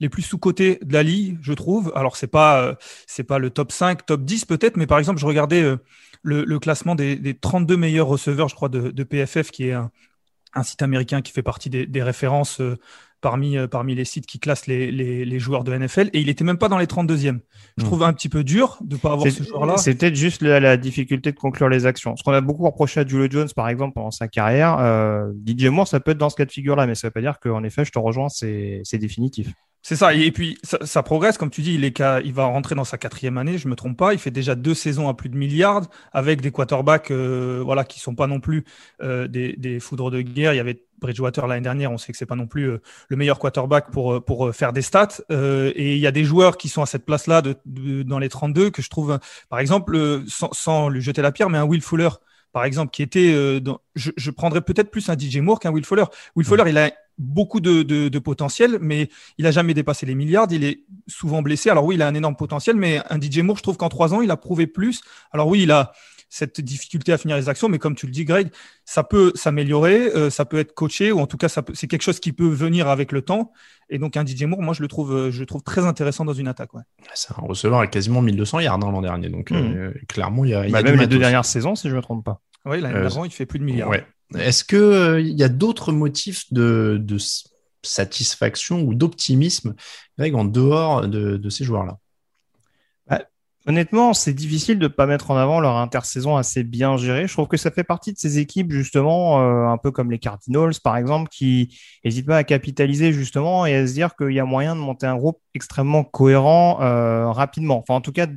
plus 0.10 0.24
sous-cotés 0.24 0.80
de 0.82 0.94
la 0.94 1.04
ligue, 1.04 1.38
je 1.44 1.54
trouve. 1.54 1.92
Alors, 1.96 2.18
c'est 2.18 2.26
pas, 2.26 2.64
euh, 2.64 2.74
c'est 3.06 3.24
pas 3.24 3.38
le 3.38 3.52
top 3.52 3.72
5, 3.72 4.04
top 4.04 4.24
10 4.24 4.46
peut-être, 4.46 4.78
mais 4.78 4.88
par 4.88 4.98
exemple, 4.98 5.20
je 5.20 5.28
regardais 5.28 5.62
le, 6.24 6.44
le, 6.44 6.60
classement 6.60 6.96
des, 6.96 7.18
des 7.18 7.36
32 7.36 7.78
meilleurs 7.78 8.08
receveurs, 8.08 8.50
je 8.50 8.56
crois, 8.56 8.70
de, 8.70 8.90
de 8.90 9.04
PFF, 9.04 9.52
qui 9.52 9.68
est 9.68 9.74
un, 9.74 9.92
un 10.54 10.64
site 10.64 10.82
américain 10.82 11.22
qui 11.22 11.32
fait 11.32 11.44
partie 11.44 11.70
des, 11.70 12.04
références 12.04 12.62
euh, 12.62 12.78
parmi, 13.22 13.58
euh, 13.58 13.68
parmi 13.68 13.96
les 13.96 14.06
sites 14.06 14.26
qui 14.26 14.40
classent 14.40 14.68
les, 14.68 14.92
les, 14.92 15.40
joueurs 15.40 15.64
de 15.64 15.76
NFL. 15.76 16.10
Et 16.14 16.22
il 16.22 16.30
était 16.30 16.44
même 16.44 16.58
pas 16.58 16.70
dans 16.70 16.78
les 16.78 16.86
32e. 16.86 17.40
Je 17.78 17.84
trouve 17.86 18.04
un 18.04 18.14
petit 18.14 18.30
peu 18.30 18.44
dur 18.44 18.78
de 18.82 18.96
pas 18.96 19.14
avoir 19.14 19.32
ce 19.32 19.44
joueur-là. 19.44 19.78
C'est 19.78 19.96
peut-être 19.96 20.16
juste 20.16 20.42
la, 20.42 20.78
difficulté 20.78 21.32
de 21.32 21.38
conclure 21.38 21.70
les 21.70 21.86
actions. 21.86 22.16
Ce 22.16 22.24
qu'on 22.24 22.34
a 22.34 22.42
beaucoup 22.42 22.66
reproché 22.66 23.02
à 23.02 23.08
Julio 23.08 23.28
Jones, 23.30 23.50
par 23.56 23.70
exemple, 23.70 23.94
pendant 23.94 24.12
sa 24.12 24.28
carrière, 24.28 24.78
euh, 24.80 25.32
DJ 25.46 25.66
Moore, 25.66 25.88
ça 25.88 26.00
peut 26.00 26.12
être 26.12 26.18
dans 26.18 26.30
ce 26.30 26.36
cas 26.36 26.46
de 26.46 26.52
figure-là, 26.52 26.88
mais 26.88 26.96
ça 26.96 27.08
veut 27.08 27.12
pas 27.12 27.22
dire 27.22 27.40
qu'en 27.40 27.64
effet, 27.64 27.86
je 27.86 27.92
te 27.92 28.00
rejoins, 28.00 28.30
c'est 28.30 28.84
définitif. 28.94 29.54
C'est 29.82 29.96
ça. 29.96 30.14
Et 30.14 30.32
puis, 30.32 30.58
ça, 30.64 31.04
progresse. 31.04 31.38
Comme 31.38 31.50
tu 31.50 31.62
dis, 31.62 31.74
il, 31.76 31.86
est 31.86 32.02
il 32.26 32.34
va 32.34 32.46
rentrer 32.46 32.76
dans 32.76 32.84
sa 32.84 32.98
quatrième 32.98 33.38
année, 33.38 33.58
je 33.58 33.68
me 33.68 33.76
trompe 33.76 33.98
pas. 33.98 34.14
Il 34.14 34.20
fait 34.20 34.32
déjà 34.32 34.56
deux 34.56 34.74
saisons 34.74 35.08
à 35.08 35.14
plus 35.14 35.30
de 35.30 35.38
milliards 35.38 35.88
avec 36.12 36.42
des 36.42 36.52
quarterbacks 36.52 37.12
euh, 37.12 37.62
voilà, 37.64 37.86
qui 37.86 38.00
sont 38.00 38.14
pas 38.14 38.28
non 38.28 38.42
plus 38.42 38.66
euh, 39.02 39.28
des, 39.28 39.54
des, 39.54 39.80
foudres 39.80 40.12
de 40.12 40.22
guerre. 40.22 40.54
Il 40.54 40.58
y 40.58 40.60
avait 40.60 40.84
Bridgewater 41.00 41.48
l'année 41.48 41.62
dernière. 41.62 41.92
On 41.92 41.98
sait 41.98 42.12
que 42.12 42.18
c'est 42.18 42.26
pas 42.26 42.36
non 42.36 42.46
plus 42.46 42.70
euh, 42.70 42.82
le 43.08 43.16
meilleur 43.16 43.40
quarterback 43.40 43.90
pour, 43.90 44.24
pour 44.24 44.54
faire 44.54 44.74
des 44.74 44.82
stats. 44.82 45.22
et 45.30 45.96
il 45.96 46.00
y 46.00 46.08
a 46.08 46.12
des 46.12 46.26
joueurs 46.26 46.58
qui 46.58 46.68
sont 46.68 46.82
à 46.82 46.86
cette 46.86 47.06
place-là 47.06 47.42
de, 47.42 47.56
dans 48.04 48.20
les 48.20 48.30
32 48.30 48.72
que 48.72 48.82
je 48.82 48.90
trouve, 48.90 49.18
par 49.48 49.60
exemple, 49.60 50.24
sans, 50.28 50.52
sans, 50.52 50.90
lui 50.90 51.02
jeter 51.02 51.22
la 51.22 51.32
pierre, 51.32 51.50
mais 51.50 51.58
un 51.58 51.66
Will 51.66 51.82
Fuller 51.82 52.10
par 52.52 52.64
exemple, 52.66 52.90
qui 52.90 53.04
était 53.04 53.62
dans, 53.62 53.80
je, 53.94 54.10
je 54.18 54.32
prendrais 54.32 54.62
peut-être 54.62 54.90
plus 54.90 55.08
un 55.10 55.16
DJ 55.16 55.38
Moore 55.38 55.60
qu'un 55.60 55.70
Will 55.70 55.86
Fuller. 55.86 56.06
Will 56.36 56.48
Fuller, 56.48 56.64
il 56.68 56.80
a 56.80 56.90
beaucoup 57.20 57.60
de, 57.60 57.84
de, 57.84 58.20
potentiel, 58.20 58.80
mais 58.82 59.10
il 59.38 59.46
a 59.46 59.52
jamais 59.52 59.74
dépassé 59.74 60.06
les 60.06 60.16
milliards. 60.16 60.48
Il 60.52 60.64
est 60.64 60.84
souvent 61.08 61.42
blessé. 61.42 61.70
Alors 61.70 61.86
oui, 61.86 61.96
il 61.96 62.02
a 62.02 62.08
un 62.08 62.16
énorme 62.16 62.36
potentiel, 62.36 62.76
mais 62.78 63.02
un 63.10 63.20
DJ 63.20 63.40
Moore, 63.40 63.58
je 63.58 63.64
trouve 63.64 63.78
qu'en 63.78 63.90
trois 63.90 64.14
ans, 64.14 64.22
il 64.22 64.32
a 64.32 64.38
prouvé 64.38 64.66
plus. 64.66 65.02
Alors 65.32 65.48
oui, 65.48 65.64
il 65.64 65.72
a 65.72 65.92
cette 66.30 66.62
difficulté 66.62 67.12
à 67.12 67.18
finir 67.18 67.36
les 67.36 67.50
actions, 67.50 67.70
mais 67.70 67.80
comme 67.80 67.96
tu 67.96 68.06
le 68.06 68.12
dis, 68.12 68.24
Greg, 68.24 68.50
ça 68.86 69.04
peut 69.04 69.32
s'améliorer, 69.36 70.16
euh, 70.16 70.30
ça 70.30 70.46
peut 70.46 70.60
être 70.60 70.74
coaché, 70.74 71.12
ou 71.12 71.20
en 71.20 71.28
tout 71.28 71.38
cas, 71.38 71.50
c'est 71.50 71.88
quelque 71.88 72.04
chose 72.04 72.20
qui 72.20 72.32
peut 72.34 72.48
venir 72.48 72.88
avec 72.88 73.12
le 73.12 73.24
temps. 73.24 73.52
Et 73.90 73.98
donc, 73.98 74.16
un 74.16 74.26
DJ 74.26 74.44
Moore, 74.44 74.62
moi, 74.62 74.76
je 74.76 74.84
le 74.84 74.88
trouve, 74.88 75.14
euh, 75.14 75.32
je 75.32 75.40
le 75.40 75.48
trouve 75.48 75.64
très 75.64 75.86
intéressant 75.86 76.26
dans 76.26 76.34
une 76.34 76.48
attaque. 76.48 76.74
Ouais. 76.76 76.84
C'est 77.16 77.34
un 77.34 77.42
receveur 77.42 77.80
avec 77.80 77.90
quasiment 77.90 78.22
1200 78.22 78.60
yards 78.60 78.76
hein, 78.76 78.92
l'an 78.92 79.02
dernier. 79.02 79.30
Donc, 79.30 79.52
euh, 79.52 79.90
hmm. 79.90 80.06
clairement, 80.08 80.46
il 80.46 80.52
y 80.52 80.54
a. 80.54 80.66
Il 80.66 80.72
y 80.72 80.76
a 80.76 80.82
bah, 80.82 80.90
même 80.90 81.00
les 81.00 81.08
deux 81.08 81.18
dernières 81.18 81.46
saisons, 81.46 81.76
si 81.76 81.90
je 81.90 81.94
ne 81.94 81.98
me 81.98 82.04
trompe 82.04 82.24
pas. 82.24 82.42
Oui, 82.66 82.80
l'année 82.80 83.02
d'avant, 83.02 83.26
il 83.26 83.32
fait 83.32 83.48
plus 83.48 83.58
de 83.58 83.64
milliards. 83.64 83.90
Ouais. 83.90 84.06
Est-ce 84.38 84.64
qu'il 84.64 85.28
il 85.28 85.40
y 85.40 85.44
a 85.44 85.50
d'autres 85.50 85.92
motifs 85.92 86.52
de, 86.54 86.98
de 87.00 87.18
satisfaction 87.84 88.82
ou 88.82 88.94
d'optimisme 88.94 89.74
en 90.20 90.46
dehors 90.46 91.08
de, 91.08 91.50
ces 91.50 91.64
joueurs-là? 91.64 91.98
Bah, 93.08 93.24
Honnêtement, 93.66 94.14
c'est 94.14 94.34
difficile 94.34 94.78
de 94.80 94.84
ne 94.84 94.88
pas 94.88 95.06
mettre 95.06 95.32
en 95.32 95.38
avant 95.38 95.60
leur 95.60 95.78
intersaison 95.78 96.38
assez 96.38 96.64
bien 96.64 96.98
gérée. 96.98 97.28
Je 97.28 97.34
trouve 97.34 97.48
que 97.48 97.58
ça 97.58 97.72
fait 97.72 97.84
partie 97.84 98.14
de 98.14 98.18
ces 98.18 98.40
équipes, 98.40 98.72
justement, 98.72 99.42
euh, 99.42 99.68
un 99.68 99.78
peu 99.78 99.92
comme 99.92 100.12
les 100.12 100.20
Cardinals, 100.20 100.74
par 100.84 100.98
exemple, 100.98 101.30
qui 101.30 101.78
n'hésitent 102.04 102.28
pas 102.28 102.38
à 102.38 102.44
capitaliser, 102.44 103.14
justement, 103.14 103.66
et 103.66 103.76
à 103.76 103.88
se 103.88 103.94
dire 103.94 104.16
qu'il 104.16 104.32
y 104.32 104.40
a 104.40 104.46
moyen 104.46 104.76
de 104.76 104.82
monter 104.82 105.08
un 105.08 105.16
groupe 105.16 105.40
extrêmement 105.54 106.04
cohérent 106.04 106.82
euh, 106.82 107.32
rapidement. 107.32 107.80
Enfin, 107.80 107.96
en 107.96 108.02
tout 108.02 108.12
cas, 108.12 108.28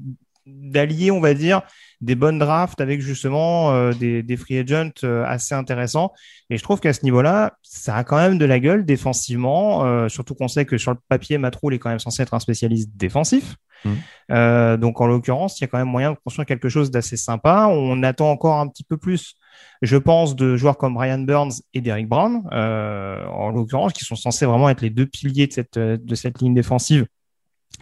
d'allier, 0.47 1.11
on 1.11 1.21
va 1.21 1.35
dire, 1.35 1.63
des 2.03 2.17
bonnes 2.17 2.39
drafts 2.39 2.81
avec 2.81 3.01
justement 3.01 3.73
euh, 3.73 3.93
des, 3.93 4.23
des, 4.23 4.37
free 4.37 4.59
agents 4.59 4.91
euh, 5.05 5.25
assez 5.25 5.55
intéressants. 5.55 6.13
Et 6.51 6.59
je 6.59 6.63
trouve 6.63 6.81
qu'à 6.81 6.93
ce 6.93 7.05
niveau-là, 7.05 7.55
ça 7.63 7.97
a 7.97 8.05
quand 8.05 8.17
même 8.17 8.39
de 8.39 8.45
la 8.45 8.59
gueule 8.59 8.85
défensivement, 8.85 9.85
euh, 9.85 10.09
surtout 10.09 10.35
qu'on 10.35 10.49
sait 10.49 10.65
que 10.67 10.77
sur 10.77 10.91
le 10.91 10.99
papier, 11.09 11.39
Matroul 11.39 11.75
est 11.75 11.79
quand 11.79 11.91
même 11.91 12.01
censé 12.01 12.23
être 12.23 12.35
un 12.35 12.41
spécialiste 12.41 12.91
défensif. 12.95 13.57
Mmh. 13.85 14.77
donc 14.77 15.01
en 15.01 15.09
l'occurrence, 15.09 15.59
il 15.59 15.63
y 15.63 15.65
a 15.65 15.67
quand 15.67 15.79
même 15.79 15.89
moyen 15.89 16.13
de 16.13 16.17
construire 16.25 16.47
quelque 16.47 16.69
chose 16.69 16.93
d'assez 16.93 17.17
sympa. 17.17 17.67
On 17.69 18.05
attend 18.05 18.31
encore 18.31 18.61
un 18.61 18.69
petit 18.69 18.85
peu 18.85 18.97
plus, 18.97 19.35
je 19.81 19.97
pense, 19.97 20.37
de 20.37 20.55
joueurs 20.55 20.79
comme 20.79 20.97
Ryan 20.97 21.19
Burns 21.19 21.55
et 21.75 21.81
Derrick 21.81 22.09
Brown, 22.09 22.43
en 22.53 23.51
l'occurrence, 23.51 23.93
qui 23.93 24.05
sont 24.05 24.15
censés 24.15 24.47
vraiment 24.47 24.69
être 24.69 24.83
les 24.83 24.91
deux 24.91 25.07
piliers 25.07 25.49
de 25.49 25.53
cette, 25.53 25.81
de 25.81 26.15
cette 26.15 26.41
ligne 26.41 26.55
défensive 26.55 27.07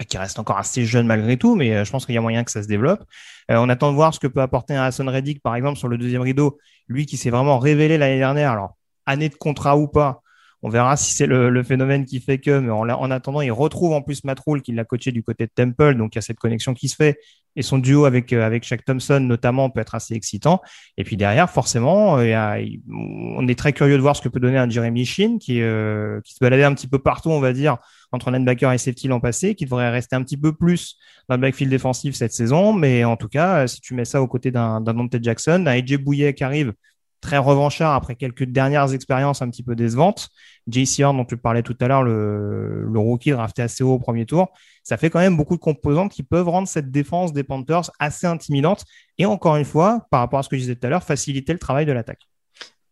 qui 0.09 0.19
reste 0.19 0.39
encore 0.39 0.59
assez 0.59 0.85
jeune 0.85 1.07
malgré 1.07 1.37
tout, 1.37 1.57
mais 1.57 1.75
euh, 1.75 1.85
je 1.85 1.91
pense 1.91 2.07
qu'il 2.07 2.15
y 2.15 2.19
a 2.19 2.21
moyen 2.21 2.45
que 2.45 2.51
ça 2.51 2.63
se 2.63 2.69
développe. 2.69 3.05
Euh, 3.51 3.57
on 3.59 3.69
attend 3.69 3.91
de 3.91 3.97
voir 3.97 4.15
ce 4.15 4.21
que 4.21 4.27
peut 4.27 4.41
apporter 4.41 4.75
un 4.75 4.83
Hassan 4.83 5.09
Reddick, 5.09 5.43
par 5.43 5.55
exemple, 5.55 5.79
sur 5.79 5.89
le 5.89 5.99
deuxième 5.99 6.23
rideau, 6.23 6.59
lui 6.89 7.07
qui 7.07 7.17
s'est 7.17 7.31
vraiment 7.31 7.59
révélé 7.59 7.99
l'année 7.99 8.19
dernière. 8.19 8.53
Alors, 8.53 8.77
année 9.07 9.29
de 9.29 9.35
contrat 9.35 9.77
ou 9.77 9.89
pas, 9.89 10.23
on 10.63 10.69
verra 10.69 10.97
si 10.97 11.15
c'est 11.15 11.27
le, 11.27 11.63
phénomène 11.63 12.05
qui 12.05 12.21
fait 12.21 12.39
que, 12.39 12.59
mais 12.59 12.71
en, 12.71 13.11
attendant, 13.11 13.41
il 13.41 13.51
retrouve 13.51 13.93
en 13.93 14.03
plus 14.03 14.25
Matroul 14.25 14.61
qui 14.61 14.73
l'a 14.73 14.85
coaché 14.85 15.11
du 15.11 15.23
côté 15.23 15.47
de 15.47 15.53
Temple, 15.55 15.95
donc 15.95 16.15
il 16.15 16.19
y 16.19 16.21
a 16.21 16.23
cette 16.23 16.39
connexion 16.39 16.75
qui 16.75 16.89
se 16.89 16.97
fait. 16.97 17.19
et 17.57 17.63
son 17.63 17.79
duo 17.79 18.05
avec 18.05 18.33
euh, 18.33 18.45
avec 18.45 18.65
Shaq 18.65 18.85
Thompson 18.85 19.21
notamment 19.21 19.71
peut 19.71 19.81
être 19.81 19.95
assez 19.95 20.15
excitant. 20.15 20.61
Et 20.99 21.05
puis 21.05 21.17
derrière, 21.17 21.49
forcément, 21.51 22.15
on 22.17 23.49
est 23.49 23.59
très 23.59 23.73
curieux 23.73 23.97
de 23.97 24.03
voir 24.03 24.17
ce 24.17 24.23
que 24.23 24.29
peut 24.29 24.41
donner 24.41 24.59
un 24.59 24.69
Jeremy 24.69 25.07
Sheen 25.07 25.39
qui 25.39 25.63
euh, 25.63 26.21
qui 26.25 26.35
se 26.35 26.39
baladait 26.41 26.65
un 26.65 26.75
petit 26.75 26.89
peu 26.89 26.99
partout, 26.99 27.31
on 27.31 27.41
va 27.41 27.55
dire, 27.55 27.79
entre 28.13 28.31
linebacker 28.31 28.73
et 28.73 28.79
safety 28.79 29.09
l'an 29.09 29.21
passé, 29.21 29.55
qui 29.55 29.65
devrait 29.65 29.91
rester 29.91 30.17
un 30.17 30.23
petit 30.23 30.37
peu 30.37 30.53
plus 30.53 30.97
dans 31.29 31.37
le 31.37 31.41
backfield 31.41 31.71
défensif 31.71 32.15
cette 32.15 32.33
saison. 32.33 32.73
Mais 32.73 33.05
en 33.05 33.17
tout 33.17 33.29
cas, 33.29 33.67
si 33.67 33.81
tu 33.81 33.95
mets 33.95 34.05
ça 34.05 34.21
aux 34.23 34.29
côtés 34.29 34.51
d'un 34.51 34.81
Dante 34.81 35.17
Jackson, 35.23 35.61
d'un 35.61 35.73
AJ 35.73 35.97
Bouillet 35.97 36.35
qui 36.35 36.45
arrive 36.45 36.73
très 37.21 37.39
revanchard 37.39 37.95
après 37.95 38.15
quelques 38.15 38.45
dernières 38.45 38.93
expériences 38.95 39.43
un 39.43 39.51
petit 39.51 39.63
peu 39.63 39.77
décevantes. 39.77 40.29
JC 40.67 41.03
Horn, 41.03 41.17
dont 41.17 41.25
tu 41.25 41.37
parlais 41.37 41.63
tout 41.63 41.77
à 41.81 41.89
l'heure, 41.89 42.03
le, 42.03 42.85
le 42.85 42.99
rookie 42.99 43.31
drafté 43.31 43.63
assez 43.63 43.85
haut 43.85 43.95
au 43.95 43.99
premier 43.99 44.27
tour, 44.27 44.49
ça 44.83 44.97
fait 44.97 45.11
quand 45.11 45.19
même 45.19 45.37
beaucoup 45.37 45.57
de 45.57 45.61
composantes 45.61 46.13
qui 46.13 46.23
peuvent 46.23 46.49
rendre 46.49 46.69
cette 46.69 46.91
défense 46.91 47.33
des 47.33 47.45
Panthers 47.45 47.91
assez 47.99 48.27
intimidante 48.27 48.85
et 49.19 49.27
encore 49.27 49.57
une 49.57 49.65
fois, 49.65 50.07
par 50.11 50.21
rapport 50.21 50.39
à 50.39 50.43
ce 50.43 50.49
que 50.49 50.57
je 50.57 50.63
disais 50.63 50.77
tout 50.77 50.87
à 50.87 50.91
l'heure, 50.91 51.05
faciliter 51.05 51.53
le 51.53 51.59
travail 51.59 51.87
de 51.87 51.93
l'attaque. 51.93 52.30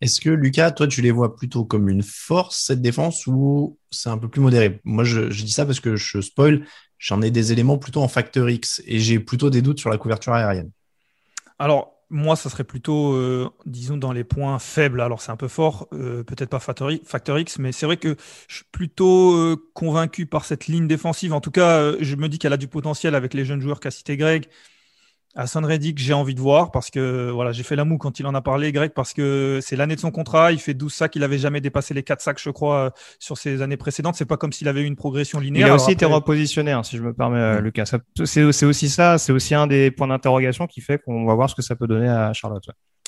Est-ce 0.01 0.21
que 0.21 0.31
Lucas, 0.31 0.71
toi, 0.71 0.87
tu 0.87 1.03
les 1.03 1.11
vois 1.11 1.35
plutôt 1.35 1.65
comme 1.65 1.89
une 1.89 2.03
force, 2.03 2.65
cette 2.67 2.81
défense, 2.81 3.27
ou 3.27 3.79
c'est 3.91 4.11
un 4.11 4.19
peu 4.19 4.29
plus 4.29 4.41
modéré? 4.41 4.81
Moi, 4.85 5.05
je, 5.05 5.29
dis 5.29 5.51
ça 5.51 5.67
parce 5.67 5.81
que 5.81 5.97
je 5.97 6.21
spoil, 6.21 6.65
j'en 6.99 7.21
ai 7.21 7.31
des 7.31 7.53
éléments 7.53 7.79
plutôt 7.79 8.03
en 8.03 8.09
facteur 8.09 8.49
X 8.49 8.81
et 8.87 9.01
j'ai 9.01 9.19
plutôt 9.19 9.51
des 9.51 9.61
doutes 9.61 9.81
sur 9.81 9.91
la 9.91 9.99
couverture 9.99 10.35
aérienne. 10.35 10.71
Alors, 11.59 11.95
moi, 12.11 12.37
ça 12.37 12.49
serait 12.49 12.65
plutôt, 12.65 13.13
euh, 13.15 13.51
disons, 13.67 13.97
dans 13.97 14.13
les 14.13 14.23
points 14.23 14.61
faibles. 14.61 15.01
Alors, 15.01 15.21
c'est 15.21 15.33
un 15.33 15.37
peu 15.37 15.49
fort, 15.49 15.89
euh, 15.93 16.23
peut-être 16.23 16.49
pas 16.49 16.61
Factor 16.61 16.91
X, 17.41 17.59
mais 17.59 17.73
c'est 17.73 17.87
vrai 17.87 17.97
que 17.97 18.17
je 18.49 18.55
suis 18.55 18.65
plutôt 18.71 19.35
euh, 19.35 19.57
convaincu 19.75 20.27
par 20.27 20.45
cette 20.45 20.69
ligne 20.69 20.87
défensive. 20.87 21.33
En 21.33 21.41
tout 21.41 21.51
cas, 21.51 21.95
je 22.01 22.15
me 22.15 22.29
dis 22.29 22.39
qu'elle 22.39 22.53
a 22.53 22.57
du 22.57 22.69
potentiel 22.69 23.17
avec 23.17 23.35
les 23.35 23.45
jeunes 23.45 23.61
joueurs 23.61 23.81
qu'a 23.81 23.91
cité 23.91 24.17
Greg. 24.17 24.47
Hassan 25.35 25.65
Reddick, 25.65 25.99
j'ai 25.99 26.15
envie 26.15 26.35
de 26.35 26.41
voir 26.41 26.71
parce 26.71 26.91
que 26.91 27.31
voilà, 27.31 27.53
j'ai 27.53 27.63
fait 27.63 27.77
la 27.77 27.85
moue 27.85 27.99
quand 27.99 28.19
il 28.19 28.27
en 28.27 28.35
a 28.35 28.41
parlé, 28.41 28.73
Greg, 28.73 28.93
parce 28.93 29.13
que 29.13 29.61
c'est 29.63 29.77
l'année 29.77 29.95
de 29.95 30.01
son 30.01 30.11
contrat. 30.11 30.53
Il 30.53 30.59
fait 30.59 30.75
12 30.75 30.93
sacs, 30.93 31.17
il 31.17 31.23
avait 31.23 31.39
jamais 31.39 31.61
dépassé 31.61 31.95
les 31.95 32.03
4 32.03 32.21
sacs, 32.21 32.41
je 32.43 32.51
crois, 32.51 32.77
euh, 32.77 32.91
sur 33.19 33.37
ses 33.37 33.63
années 33.63 33.77
précédentes. 33.77 34.17
C'est 34.17 34.25
pas 34.25 34.37
comme 34.37 34.53
s'il 34.53 34.69
avait 34.69 34.83
eu 34.83 34.87
une 34.87 34.97
progression 34.97 35.39
linéaire. 35.39 35.69
Il 35.69 35.71
a 35.71 35.75
aussi 35.75 35.93
été 35.93 36.05
repositionné, 36.05 36.73
hein, 36.73 36.83
si 36.83 36.97
je 36.97 37.03
me 37.03 37.13
permets, 37.13 37.39
euh, 37.39 37.61
Lucas. 37.61 37.95
C'est 38.25 38.43
aussi 38.43 38.89
ça, 38.89 39.19
c'est 39.19 39.33
aussi 39.33 39.55
un 39.55 39.67
des 39.67 39.91
points 39.91 40.09
d'interrogation 40.09 40.67
qui 40.67 40.81
fait 40.81 40.99
qu'on 40.99 41.27
va 41.27 41.35
voir 41.35 41.51
ce 41.51 41.55
que 41.55 41.63
ça 41.63 41.77
peut 41.77 41.87
donner 41.87 42.09
à 42.09 42.33
Charlotte. 42.33 42.65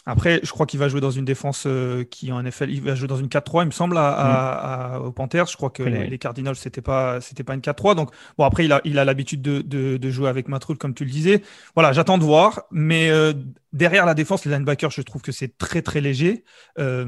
Après, 0.06 0.40
je 0.42 0.50
crois 0.50 0.66
qu'il 0.66 0.80
va 0.80 0.88
jouer 0.88 1.00
dans 1.00 1.10
une 1.10 1.24
défense 1.24 1.64
euh, 1.66 2.04
qui 2.04 2.32
en 2.32 2.42
NFL, 2.42 2.70
il 2.70 2.80
va 2.80 2.94
jouer 2.94 3.06
dans 3.06 3.16
une 3.16 3.28
4-3, 3.28 3.62
il 3.62 3.66
me 3.66 3.70
semble, 3.70 3.98
à, 3.98 4.98
mm. 4.98 5.02
aux 5.02 5.12
Panthers. 5.12 5.46
Je 5.46 5.56
crois 5.56 5.70
que 5.70 5.82
les, 5.82 6.18
Cardinals, 6.18 6.56
c'était 6.56 6.80
pas, 6.80 7.20
c'était 7.20 7.44
pas 7.44 7.54
une 7.54 7.60
4-3. 7.60 7.94
Donc, 7.94 8.10
bon, 8.38 8.44
après, 8.44 8.64
il 8.64 8.72
a, 8.72 8.80
il 8.84 8.98
a 8.98 9.04
l'habitude 9.04 9.42
de, 9.42 9.60
de, 9.60 9.98
de, 9.98 10.10
jouer 10.10 10.28
avec 10.28 10.48
Matrul, 10.48 10.78
comme 10.78 10.94
tu 10.94 11.04
le 11.04 11.10
disais. 11.10 11.42
Voilà, 11.74 11.92
j'attends 11.92 12.18
de 12.18 12.24
voir. 12.24 12.62
Mais 12.70 13.10
euh, 13.10 13.34
derrière 13.72 14.06
la 14.06 14.14
défense, 14.14 14.44
les 14.44 14.52
linebackers, 14.52 14.90
je 14.90 15.02
trouve 15.02 15.22
que 15.22 15.32
c'est 15.32 15.58
très, 15.58 15.82
très 15.82 16.00
léger. 16.00 16.44
Euh, 16.78 17.04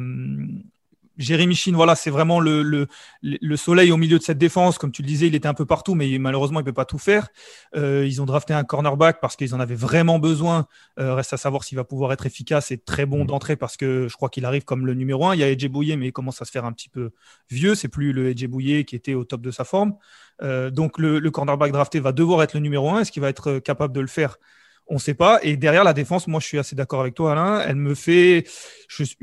Jérémy 1.19 1.55
Chine, 1.55 1.75
voilà, 1.75 1.95
c'est 1.95 2.11
vraiment 2.11 2.41
le, 2.41 2.63
le, 2.63 2.87
le, 3.23 3.57
soleil 3.57 3.93
au 3.93 3.97
milieu 3.97 4.19
de 4.19 4.23
cette 4.23 4.39
défense. 4.39 4.79
Comme 4.79 4.93
tu 4.93 5.03
le 5.03 5.07
disais, 5.07 5.27
il 5.27 5.35
était 5.35 5.49
un 5.49 5.55
peu 5.55 5.67
partout, 5.67 5.95
mais 5.95 6.19
malheureusement, 6.19 6.61
il 6.61 6.63
ne 6.63 6.67
peut 6.67 6.73
pas 6.73 6.85
tout 6.85 6.99
faire. 6.99 7.29
Euh, 7.77 8.07
ils 8.07 8.23
ont 8.23 8.25
drafté 8.25 8.55
un 8.55 8.65
cornerback 8.65 9.21
parce 9.21 9.37
qu'ils 9.37 9.55
en 9.55 9.61
avaient 9.61 9.75
vraiment 9.75 10.19
besoin. 10.19 10.67
Euh, 10.99 11.15
reste 11.15 11.33
à 11.33 11.37
savoir 11.37 11.65
s'il 11.65 11.77
va 11.77 11.85
pouvoir 11.85 12.13
être 12.13 12.27
efficace 12.27 12.71
et 12.71 12.79
très 12.79 13.07
bon 13.07 13.25
mm. 13.25 13.27
d'entrée 13.27 13.57
parce 13.57 13.77
que 13.77 14.09
je 14.09 14.17
crois 14.17 14.29
qu'il 14.29 14.45
arrive 14.45 14.65
comme 14.65 14.87
le 14.87 14.95
numéro 14.95 15.27
un. 15.27 15.35
Il 15.35 15.41
y 15.41 15.45
a 15.45 15.49
Edge 15.49 15.67
Bouillet, 15.69 15.97
mais 15.97 16.09
il 16.09 16.13
commence 16.13 16.41
à 16.41 16.45
se 16.45 16.51
faire 16.51 16.65
un 16.65 16.73
petit 16.73 16.89
peu 16.89 17.11
vieux. 17.51 17.75
C'est 17.75 17.89
plus 17.89 18.13
le 18.13 18.31
Edge 18.31 18.47
Bouillet 18.47 18.85
qui 18.85 18.97
était 18.97 19.15
au 19.15 19.25
top 19.25 19.43
de 19.43 19.51
sa 19.51 19.65
forme. 19.65 19.95
Euh, 20.43 20.71
donc, 20.71 20.99
le, 20.99 21.19
le 21.19 21.31
cornerback 21.31 21.73
drafté 21.73 22.01
va 22.01 22.13
devoir 22.13 22.43
être 22.43 22.55
le 22.55 22.61
numéro 22.61 22.91
un. 22.91 23.01
Est-ce 23.01 23.13
qu'il 23.13 23.23
va 23.23 23.29
être 23.29 23.59
capable 23.59 23.95
de 23.95 24.01
le 24.01 24.07
faire? 24.07 24.39
On 24.93 24.97
ne 24.97 25.01
sait 25.01 25.15
pas. 25.15 25.41
Et 25.43 25.57
derrière 25.57 25.85
la 25.85 25.95
défense, 25.95 26.29
moi, 26.29 26.39
je 26.39 26.47
suis 26.47 26.59
assez 26.59 26.77
d'accord 26.77 27.01
avec 27.01 27.15
toi, 27.15 27.33
Alain. 27.33 27.65
Elle 27.67 27.77
me 27.77 27.95
fait. 27.95 28.45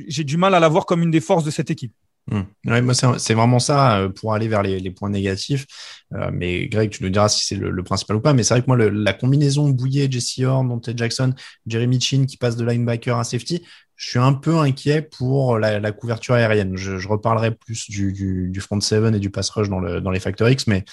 J'ai 0.07 0.23
du 0.23 0.35
mal 0.35 0.55
à 0.55 0.59
la 0.59 0.67
voir 0.67 0.88
comme 0.88 1.03
une 1.03 1.11
des 1.11 1.21
forces 1.21 1.43
de 1.43 1.51
cette 1.51 1.69
équipe. 1.69 1.93
Hmm. 2.31 2.43
moi, 2.63 2.93
c'est 2.93 3.33
vraiment 3.33 3.57
ça 3.57 3.97
euh, 3.97 4.09
pour 4.09 4.35
aller 4.35 4.47
vers 4.47 4.61
les, 4.61 4.91
points 4.91 5.09
négatifs. 5.09 5.65
Euh, 6.13 6.29
mais 6.33 6.67
Greg, 6.67 6.89
tu 6.89 7.03
nous 7.03 7.09
diras 7.09 7.29
si 7.29 7.45
c'est 7.45 7.55
le, 7.55 7.83
principal 7.83 8.17
ou 8.17 8.19
pas. 8.19 8.33
Mais 8.33 8.41
c'est 8.41 8.55
vrai 8.55 8.61
que 8.61 8.67
moi, 8.67 8.77
la 8.77 9.13
combinaison 9.13 9.69
Bouillet, 9.69 10.07
Jesse 10.09 10.39
Horn, 10.39 10.65
Monte 10.67 10.97
Jackson, 10.97 11.33
Jeremy 11.67 12.01
Chin 12.01 12.25
qui 12.25 12.38
passe 12.38 12.55
de 12.55 12.65
linebacker 12.65 13.17
à 13.17 13.23
safety, 13.23 13.63
je 13.95 14.09
suis 14.09 14.19
un 14.19 14.33
peu 14.33 14.57
inquiet 14.57 15.03
pour 15.03 15.59
la, 15.59 15.91
couverture 15.91 16.33
aérienne. 16.33 16.75
Je, 16.77 17.07
reparlerai 17.07 17.51
plus 17.51 17.89
du, 17.89 18.59
front 18.59 18.79
seven 18.79 19.13
et 19.13 19.19
du 19.19 19.29
pass 19.29 19.51
rush 19.51 19.69
dans, 19.69 19.79
le, 19.79 20.01
dans 20.01 20.11
les 20.11 20.19
Factor 20.19 20.49
X, 20.49 20.65
mais 20.65 20.83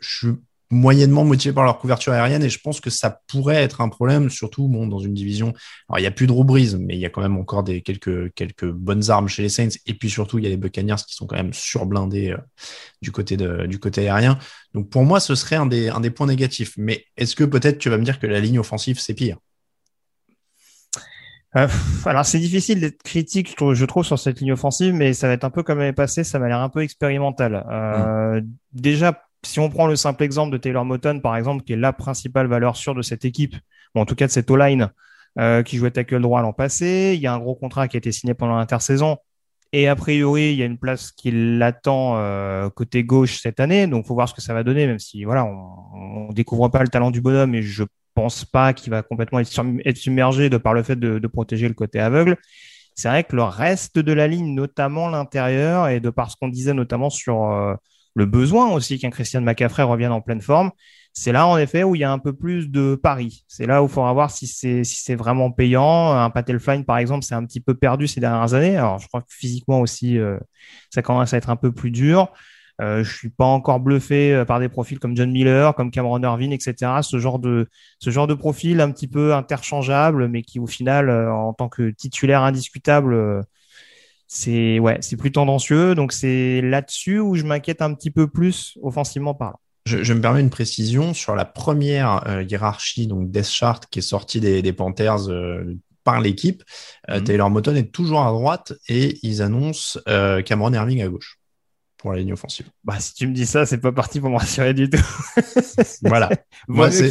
je 0.00 0.16
suis 0.16 0.36
moyennement 0.70 1.24
motivés 1.24 1.54
par 1.54 1.64
leur 1.64 1.78
couverture 1.78 2.12
aérienne 2.12 2.42
et 2.42 2.48
je 2.48 2.58
pense 2.58 2.80
que 2.80 2.90
ça 2.90 3.20
pourrait 3.28 3.62
être 3.62 3.80
un 3.80 3.88
problème, 3.88 4.30
surtout 4.30 4.68
bon, 4.68 4.86
dans 4.86 4.98
une 4.98 5.14
division. 5.14 5.52
Alors, 5.88 5.98
il 5.98 6.02
n'y 6.02 6.08
a 6.08 6.10
plus 6.10 6.26
de 6.26 6.32
Brees, 6.32 6.76
mais 6.78 6.94
il 6.94 7.00
y 7.00 7.06
a 7.06 7.10
quand 7.10 7.22
même 7.22 7.36
encore 7.36 7.62
des, 7.62 7.82
quelques, 7.82 8.32
quelques 8.34 8.70
bonnes 8.70 9.10
armes 9.10 9.28
chez 9.28 9.42
les 9.42 9.48
Saints 9.48 9.68
et 9.86 9.94
puis 9.94 10.10
surtout, 10.10 10.38
il 10.38 10.44
y 10.44 10.46
a 10.46 10.50
les 10.50 10.56
Buccaneers 10.56 10.96
qui 11.06 11.14
sont 11.14 11.26
quand 11.26 11.36
même 11.36 11.52
surblindés 11.52 12.30
euh, 12.30 12.38
du, 13.02 13.12
côté 13.12 13.36
de, 13.36 13.66
du 13.66 13.78
côté 13.78 14.08
aérien. 14.08 14.38
Donc, 14.74 14.90
pour 14.90 15.04
moi, 15.04 15.20
ce 15.20 15.34
serait 15.34 15.56
un 15.56 15.66
des, 15.66 15.88
un 15.88 16.00
des 16.00 16.10
points 16.10 16.26
négatifs. 16.26 16.74
Mais 16.76 17.04
est-ce 17.16 17.36
que 17.36 17.44
peut-être 17.44 17.78
tu 17.78 17.88
vas 17.88 17.98
me 17.98 18.04
dire 18.04 18.18
que 18.18 18.26
la 18.26 18.40
ligne 18.40 18.58
offensive, 18.58 18.98
c'est 18.98 19.14
pire? 19.14 19.38
Euh, 21.56 21.68
alors 22.04 22.26
c'est 22.26 22.38
difficile 22.38 22.80
d'être 22.80 23.02
critique, 23.02 23.56
je 23.58 23.84
trouve, 23.86 24.04
sur 24.04 24.18
cette 24.18 24.40
ligne 24.40 24.52
offensive, 24.52 24.92
mais 24.92 25.14
ça 25.14 25.26
va 25.26 25.32
être 25.32 25.44
un 25.44 25.50
peu 25.50 25.62
comme 25.62 25.78
l'année 25.78 25.94
passée, 25.94 26.22
ça 26.22 26.38
m'a 26.38 26.48
l'air 26.48 26.60
un 26.60 26.68
peu 26.68 26.82
expérimental. 26.82 27.64
Euh, 27.70 28.40
mmh. 28.40 28.46
Déjà 28.72 29.25
si 29.44 29.60
on 29.60 29.68
prend 29.68 29.86
le 29.86 29.96
simple 29.96 30.22
exemple 30.22 30.52
de 30.52 30.58
Taylor 30.58 30.84
Moton, 30.84 31.20
par 31.20 31.36
exemple, 31.36 31.64
qui 31.64 31.72
est 31.72 31.76
la 31.76 31.92
principale 31.92 32.46
valeur 32.46 32.76
sûre 32.76 32.94
de 32.94 33.02
cette 33.02 33.24
équipe, 33.24 33.54
ou 33.94 34.00
en 34.00 34.06
tout 34.06 34.14
cas 34.14 34.26
de 34.26 34.32
cette 34.32 34.50
O-line, 34.50 34.90
euh, 35.38 35.62
qui 35.62 35.76
jouait 35.76 35.90
tackle 35.90 36.20
droit 36.20 36.42
l'an 36.42 36.52
passé, 36.52 37.12
il 37.14 37.20
y 37.20 37.26
a 37.26 37.34
un 37.34 37.38
gros 37.38 37.54
contrat 37.54 37.88
qui 37.88 37.96
a 37.96 37.98
été 37.98 38.10
signé 38.12 38.34
pendant 38.34 38.56
l'intersaison, 38.56 39.18
et 39.72 39.88
a 39.88 39.96
priori, 39.96 40.52
il 40.52 40.56
y 40.56 40.62
a 40.62 40.64
une 40.64 40.78
place 40.78 41.10
qui 41.12 41.30
l'attend 41.32 42.16
euh, 42.16 42.70
côté 42.70 43.04
gauche 43.04 43.40
cette 43.40 43.60
année, 43.60 43.86
donc 43.86 44.06
faut 44.06 44.14
voir 44.14 44.28
ce 44.28 44.34
que 44.34 44.40
ça 44.40 44.54
va 44.54 44.62
donner, 44.62 44.86
même 44.86 44.98
si 44.98 45.24
voilà, 45.24 45.44
on, 45.44 46.28
ne 46.28 46.32
découvre 46.32 46.68
pas 46.68 46.82
le 46.82 46.88
talent 46.88 47.10
du 47.10 47.20
bonhomme, 47.20 47.54
et 47.54 47.62
je 47.62 47.84
pense 48.14 48.44
pas 48.44 48.72
qu'il 48.72 48.90
va 48.90 49.02
complètement 49.02 49.40
être, 49.40 49.96
submergé 49.96 50.48
de 50.48 50.56
par 50.56 50.72
le 50.72 50.82
fait 50.82 50.96
de, 50.96 51.26
protéger 51.26 51.68
le 51.68 51.74
côté 51.74 52.00
aveugle. 52.00 52.38
C'est 52.94 53.08
vrai 53.08 53.24
que 53.24 53.36
le 53.36 53.42
reste 53.42 53.98
de 53.98 54.12
la 54.12 54.26
ligne, 54.26 54.54
notamment 54.54 55.08
l'intérieur, 55.08 55.88
et 55.88 56.00
de 56.00 56.08
par 56.10 56.30
ce 56.30 56.36
qu'on 56.36 56.48
disait 56.48 56.72
notamment 56.72 57.10
sur 57.10 57.44
euh, 57.44 57.74
le 58.16 58.26
besoin 58.26 58.72
aussi 58.72 58.98
qu'un 58.98 59.10
Christian 59.10 59.42
McCaffrey 59.42 59.84
revienne 59.84 60.10
en 60.10 60.20
pleine 60.20 60.40
forme, 60.40 60.72
c'est 61.12 61.32
là 61.32 61.46
en 61.46 61.56
effet 61.56 61.84
où 61.84 61.94
il 61.94 62.00
y 62.00 62.04
a 62.04 62.10
un 62.10 62.18
peu 62.18 62.32
plus 62.32 62.68
de 62.70 62.94
paris. 62.94 63.44
C'est 63.46 63.66
là 63.66 63.82
où 63.82 63.86
il 63.86 63.92
faudra 63.92 64.12
voir 64.12 64.30
si 64.30 64.46
c'est 64.46 64.84
si 64.84 65.02
c'est 65.02 65.14
vraiment 65.14 65.50
payant. 65.50 66.12
Un 66.12 66.30
Patel 66.30 66.58
Flying 66.58 66.84
par 66.84 66.98
exemple, 66.98 67.24
c'est 67.24 67.34
un 67.34 67.44
petit 67.44 67.60
peu 67.60 67.74
perdu 67.74 68.08
ces 68.08 68.20
dernières 68.20 68.54
années. 68.54 68.76
Alors 68.76 68.98
je 68.98 69.06
crois 69.06 69.22
que 69.22 69.28
physiquement 69.30 69.80
aussi, 69.80 70.18
euh, 70.18 70.38
ça 70.90 71.02
commence 71.02 71.32
à 71.32 71.36
être 71.36 71.50
un 71.50 71.56
peu 71.56 71.72
plus 71.72 71.90
dur. 71.90 72.32
Euh, 72.82 73.02
je 73.02 73.16
suis 73.16 73.30
pas 73.30 73.46
encore 73.46 73.80
bluffé 73.80 74.34
euh, 74.34 74.44
par 74.44 74.60
des 74.60 74.68
profils 74.68 74.98
comme 74.98 75.16
John 75.16 75.30
Miller, 75.30 75.74
comme 75.74 75.90
Cameron 75.90 76.22
Irvin, 76.22 76.50
etc. 76.50 76.74
Ce 77.02 77.18
genre 77.18 77.38
de 77.38 77.68
ce 78.00 78.10
genre 78.10 78.26
de 78.26 78.34
profil 78.34 78.80
un 78.80 78.90
petit 78.90 79.08
peu 79.08 79.34
interchangeable, 79.34 80.28
mais 80.28 80.42
qui 80.42 80.60
au 80.60 80.66
final, 80.66 81.08
euh, 81.08 81.32
en 81.32 81.54
tant 81.54 81.68
que 81.68 81.90
titulaire 81.90 82.42
indiscutable, 82.42 83.42
c'est 84.26 84.78
ouais, 84.78 84.98
c'est 85.00 85.16
plus 85.16 85.32
tendancieux. 85.32 85.94
Donc 85.94 86.12
c'est 86.12 86.60
là-dessus 86.62 87.18
où 87.20 87.34
je 87.34 87.44
m'inquiète 87.44 87.82
un 87.82 87.94
petit 87.94 88.10
peu 88.10 88.26
plus 88.26 88.78
offensivement 88.82 89.34
parlant. 89.34 89.60
Je, 89.86 90.02
je, 90.02 90.12
me 90.14 90.20
permets 90.20 90.40
une 90.40 90.50
précision 90.50 91.14
sur 91.14 91.36
la 91.36 91.44
première 91.44 92.26
euh, 92.26 92.42
hiérarchie, 92.42 93.06
donc 93.06 93.30
Death 93.30 93.46
Chart, 93.46 93.80
qui 93.88 94.00
est 94.00 94.02
sortie 94.02 94.40
des, 94.40 94.60
des 94.60 94.72
Panthers 94.72 95.28
euh, 95.28 95.76
par 96.02 96.20
l'équipe. 96.20 96.64
Euh, 97.08 97.18
mhm. 97.18 97.24
Taylor 97.24 97.50
Moton 97.50 97.76
est 97.76 97.92
toujours 97.92 98.22
à 98.22 98.32
droite 98.32 98.72
et 98.88 99.18
ils 99.22 99.42
annoncent 99.42 100.00
Cameron 100.44 100.72
Irving 100.72 101.02
à 101.02 101.08
gauche 101.08 101.38
pour 102.06 102.12
la 102.12 102.20
ligne 102.20 102.34
offensive. 102.34 102.66
Bah, 102.84 103.00
si 103.00 103.14
tu 103.14 103.26
me 103.26 103.34
dis 103.34 103.46
ça, 103.46 103.66
c'est 103.66 103.78
pas 103.78 103.90
parti 103.90 104.20
pour 104.20 104.30
me 104.30 104.36
rassurer 104.36 104.74
du 104.74 104.88
tout. 104.88 105.02
voilà. 106.02 106.30
Moi, 106.68 106.92
c'est 106.92 107.10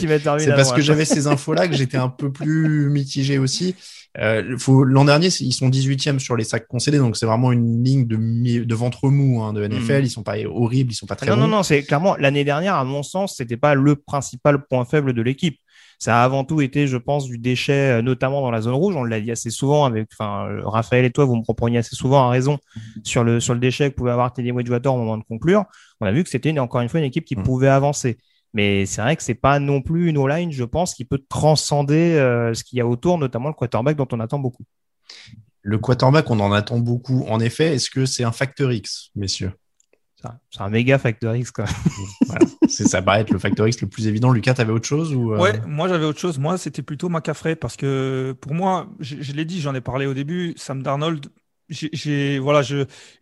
parce 0.56 0.72
que 0.72 0.82
j'avais 0.82 1.04
ces 1.04 1.28
infos-là 1.28 1.68
que 1.68 1.76
j'étais 1.76 1.98
un 1.98 2.08
peu 2.08 2.32
plus 2.32 2.90
mitigé 2.92 3.38
aussi. 3.38 3.76
Euh, 4.18 4.56
L'an 4.86 5.04
dernier, 5.04 5.28
ils 5.42 5.52
sont 5.52 5.70
18e 5.70 6.20
sur 6.20 6.38
les 6.38 6.46
sacs 6.46 6.66
concédés, 6.70 6.98
donc 6.98 7.18
c'est 7.18 7.26
vraiment 7.26 7.52
une 7.52 7.84
ligne 7.84 8.08
de, 8.08 8.64
de 8.64 8.76
ventre 8.76 9.10
mou 9.10 9.44
hein, 9.44 9.52
de 9.52 9.68
NFL. 9.68 10.04
Mm. 10.04 10.06
Ils 10.06 10.10
sont 10.10 10.24
pas 10.24 10.38
horribles, 10.46 10.94
ils 10.94 10.96
sont 10.96 11.08
pas 11.08 11.18
très 11.18 11.28
non, 11.28 11.36
bons. 11.36 11.42
Non, 11.42 11.48
non, 11.50 11.64
c'est 11.64 11.84
clairement 11.84 12.16
l'année 12.16 12.46
dernière, 12.46 12.76
à 12.76 12.86
mon 12.86 13.04
sens, 13.04 13.36
c'était 13.36 13.58
pas 13.58 13.76
le 13.76 13.98
principal 13.98 14.66
point 14.66 14.86
faible 14.86 15.12
de 15.12 15.22
l'équipe. 15.22 15.60
Ça 16.00 16.22
a 16.22 16.24
avant 16.24 16.44
tout 16.44 16.62
été, 16.62 16.88
je 16.88 16.98
pense, 16.98 17.26
du 17.26 17.38
déchet, 17.38 18.00
euh, 18.00 18.02
notamment 18.02 18.42
dans 18.42 18.52
la 18.52 18.62
zone 18.62 18.74
rouge. 18.74 18.96
On 18.96 19.04
l'a 19.04 19.22
dit 19.22 19.32
assez 19.32 19.50
souvent 19.50 19.86
avec, 19.86 20.08
enfin, 20.14 20.48
Raphaël 20.64 21.06
et 21.06 21.12
toi, 21.12 21.26
vous 21.26 21.36
me 21.36 21.44
repreniez 21.48 21.80
assez 21.80 21.96
souvent 21.96 22.28
à 22.28 22.30
raison 22.30 22.60
sur 23.04 23.24
le 23.24 23.40
sur 23.40 23.54
le 23.54 23.60
déchet 23.60 23.92
que 23.92 23.96
pouvait 23.96 24.12
avoir 24.12 24.34
Teddy 24.34 24.52
Wedgewater 24.52 24.94
au 24.94 24.98
moment 24.98 25.18
de 25.18 25.24
conclure. 25.24 25.66
On 26.02 26.06
a 26.06 26.12
vu 26.12 26.24
que 26.24 26.30
c'était 26.30 26.58
encore 26.60 26.82
une 26.82 26.90
fois 26.90 27.00
une 27.00 27.06
équipe 27.06 27.26
qui 27.26 27.36
mm. 27.36 27.44
pouvait 27.44 27.68
avancer. 27.68 28.18
Mais 28.56 28.86
c'est 28.86 29.02
vrai 29.02 29.18
que 29.18 29.24
c'est 29.24 29.36
pas 29.36 29.60
non 29.60 29.82
plus 29.82 30.08
une 30.08 30.18
O-line, 30.18 30.52
je 30.52 30.64
pense, 30.64 30.94
qui 30.94 31.04
peut 31.04 31.22
transcender 31.28 32.16
euh, 32.16 32.54
ce 32.54 32.64
qu'il 32.64 32.78
y 32.78 32.82
a 32.82 32.88
autour, 32.88 33.18
notamment 33.18 33.50
le 33.50 33.54
quarterback 33.54 33.98
dont 33.98 34.08
on 34.14 34.20
attend 34.22 34.40
beaucoup. 34.40 34.64
Le 35.62 35.78
quarterback, 35.78 36.30
on 36.30 36.40
en 36.40 36.54
attend 36.54 36.80
beaucoup. 36.80 37.26
En 37.28 37.42
effet, 37.42 37.76
est-ce 37.76 37.90
que 37.90 38.06
c'est 38.06 38.24
un 38.24 38.32
facteur 38.32 38.72
X, 38.72 39.10
messieurs? 39.14 39.52
C'est 40.52 40.62
un 40.62 40.70
méga 40.70 40.98
Factor 40.98 41.36
X, 41.36 41.52
quand 41.52 41.66
même. 42.30 42.68
Ça 42.68 43.02
paraît 43.02 43.22
être 43.22 43.32
le 43.32 43.40
Factor 43.40 43.68
X 43.68 43.82
le 43.82 43.88
plus 43.88 44.08
évident. 44.08 44.32
Lucas, 44.32 44.54
tu 44.54 44.62
avais 44.62 44.72
autre 44.72 44.88
chose 44.88 45.14
ou 45.14 45.34
euh? 45.34 45.40
Ouais, 45.40 45.60
moi 45.68 45.88
j'avais 45.88 46.06
autre 46.06 46.20
chose. 46.20 46.40
Moi, 46.40 46.58
c'était 46.58 46.82
plutôt 46.82 47.10
McCaffrey 47.10 47.56
parce 47.56 47.76
que 47.76 48.36
pour 48.40 48.54
moi, 48.54 48.88
je, 49.00 49.32
l'ai 49.34 49.46
dit, 49.46 49.62
j'en 49.62 49.76
ai 49.76 49.82
parlé 49.82 50.06
au 50.06 50.14
début, 50.14 50.54
Sam 50.58 50.84
Darnold, 50.84 51.28
j'ai 51.70 52.40
voilà, 52.40 52.62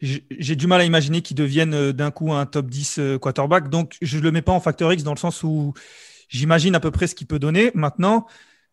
j'ai 0.01 0.55
du 0.55 0.67
mal 0.67 0.81
à 0.81 0.83
imaginer 0.83 1.21
qu'il 1.21 1.37
devienne 1.37 1.73
euh, 1.73 1.93
d'un 1.93 2.11
coup 2.11 2.33
un 2.33 2.45
top 2.45 2.67
10 2.67 2.99
euh, 2.99 3.17
quarterback. 3.17 3.69
Donc, 3.69 3.95
je 4.01 4.17
ne 4.17 4.23
le 4.23 4.31
mets 4.31 4.41
pas 4.41 4.51
en 4.51 4.59
Factor 4.59 4.91
X 4.91 5.03
dans 5.03 5.13
le 5.13 5.19
sens 5.19 5.43
où 5.43 5.73
j'imagine 6.29 6.75
à 6.75 6.79
peu 6.79 6.91
près 6.91 7.07
ce 7.07 7.15
qu'il 7.15 7.27
peut 7.27 7.39
donner. 7.39 7.71
Maintenant, 7.73 8.25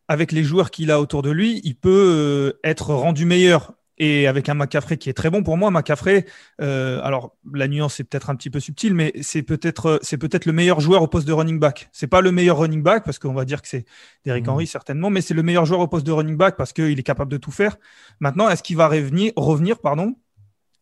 avec 0.08 0.32
les 0.32 0.42
joueurs 0.42 0.70
qu'il 0.70 0.90
a 0.90 1.00
autour 1.00 1.22
de 1.22 1.30
lui, 1.30 1.60
il 1.64 1.76
peut 1.76 2.58
être 2.64 2.94
rendu 2.94 3.26
meilleur 3.26 3.74
et 4.00 4.26
avec 4.26 4.48
un 4.48 4.54
McCaffrey 4.54 4.96
qui 4.96 5.10
est 5.10 5.12
très 5.12 5.28
bon 5.28 5.42
pour 5.42 5.58
moi. 5.58 5.70
McCaffrey, 5.70 6.24
euh, 6.62 7.00
alors 7.02 7.36
la 7.52 7.68
nuance 7.68 8.00
est 8.00 8.04
peut-être 8.04 8.30
un 8.30 8.34
petit 8.34 8.48
peu 8.48 8.58
subtile, 8.58 8.94
mais 8.94 9.12
c'est 9.20 9.42
peut-être 9.42 10.00
c'est 10.02 10.16
peut-être 10.16 10.46
le 10.46 10.52
meilleur 10.52 10.80
joueur 10.80 11.02
au 11.02 11.06
poste 11.06 11.28
de 11.28 11.32
running 11.34 11.60
back. 11.60 11.90
C'est 11.92 12.06
pas 12.06 12.22
le 12.22 12.32
meilleur 12.32 12.58
running 12.58 12.82
back 12.82 13.04
parce 13.04 13.18
qu'on 13.18 13.34
va 13.34 13.44
dire 13.44 13.60
que 13.60 13.68
c'est 13.68 13.84
Derrick 14.24 14.46
mmh. 14.46 14.50
Henry 14.50 14.66
certainement, 14.66 15.10
mais 15.10 15.20
c'est 15.20 15.34
le 15.34 15.42
meilleur 15.42 15.66
joueur 15.66 15.80
au 15.80 15.86
poste 15.86 16.06
de 16.06 16.12
running 16.12 16.36
back 16.36 16.56
parce 16.56 16.72
qu'il 16.72 16.98
est 16.98 17.02
capable 17.02 17.30
de 17.30 17.36
tout 17.36 17.52
faire. 17.52 17.76
Maintenant, 18.20 18.48
est-ce 18.48 18.62
qu'il 18.62 18.78
va 18.78 18.88
revenir, 18.88 19.32
revenir 19.36 19.78
pardon, 19.78 20.16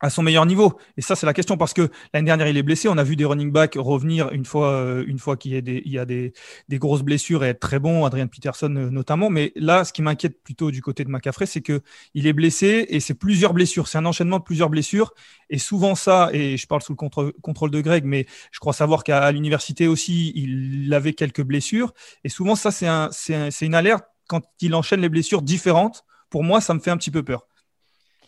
à 0.00 0.10
son 0.10 0.22
meilleur 0.22 0.46
niveau 0.46 0.78
Et 0.96 1.02
ça, 1.02 1.16
c'est 1.16 1.26
la 1.26 1.32
question 1.32 1.56
parce 1.56 1.74
que 1.74 1.90
l'année 2.12 2.26
dernière, 2.26 2.48
il 2.48 2.56
est 2.56 2.62
blessé. 2.62 2.88
On 2.88 2.98
a 2.98 3.04
vu 3.04 3.16
des 3.16 3.24
running 3.24 3.50
backs 3.50 3.74
revenir 3.76 4.30
une 4.32 4.44
fois, 4.44 4.70
euh, 4.72 5.04
une 5.06 5.18
fois 5.18 5.36
qu'il 5.36 5.52
y 5.52 5.56
a, 5.56 5.60
des, 5.60 5.82
il 5.84 5.92
y 5.92 5.98
a 5.98 6.04
des, 6.04 6.32
des, 6.68 6.78
grosses 6.78 7.02
blessures 7.02 7.44
et 7.44 7.48
être 7.48 7.60
très 7.60 7.78
bon, 7.78 8.04
Adrian 8.04 8.28
Peterson 8.28 8.74
euh, 8.76 8.90
notamment. 8.90 9.30
Mais 9.30 9.52
là, 9.56 9.84
ce 9.84 9.92
qui 9.92 10.02
m'inquiète 10.02 10.42
plutôt 10.42 10.70
du 10.70 10.82
côté 10.82 11.04
de 11.04 11.10
McCaffrey, 11.10 11.46
c'est 11.46 11.62
que 11.62 11.82
il 12.14 12.26
est 12.26 12.32
blessé 12.32 12.86
et 12.88 13.00
c'est 13.00 13.14
plusieurs 13.14 13.54
blessures. 13.54 13.88
C'est 13.88 13.98
un 13.98 14.06
enchaînement 14.06 14.38
de 14.38 14.44
plusieurs 14.44 14.70
blessures. 14.70 15.12
Et 15.50 15.58
souvent 15.58 15.94
ça, 15.94 16.30
et 16.32 16.56
je 16.56 16.66
parle 16.66 16.82
sous 16.82 16.92
le 16.92 17.32
contrôle 17.40 17.70
de 17.70 17.80
Greg, 17.80 18.04
mais 18.04 18.26
je 18.52 18.60
crois 18.60 18.72
savoir 18.72 19.02
qu'à 19.02 19.30
l'université 19.32 19.86
aussi, 19.86 20.32
il 20.34 20.92
avait 20.94 21.12
quelques 21.12 21.42
blessures. 21.42 21.92
Et 22.24 22.28
souvent 22.28 22.54
ça, 22.54 22.70
c'est 22.70 22.86
un, 22.86 23.08
c'est 23.10 23.66
une 23.66 23.74
alerte 23.74 24.04
quand 24.28 24.42
il 24.60 24.74
enchaîne 24.74 25.00
les 25.00 25.08
blessures 25.08 25.42
différentes. 25.42 26.04
Pour 26.30 26.44
moi, 26.44 26.60
ça 26.60 26.74
me 26.74 26.80
fait 26.80 26.90
un 26.90 26.98
petit 26.98 27.10
peu 27.10 27.22
peur. 27.22 27.47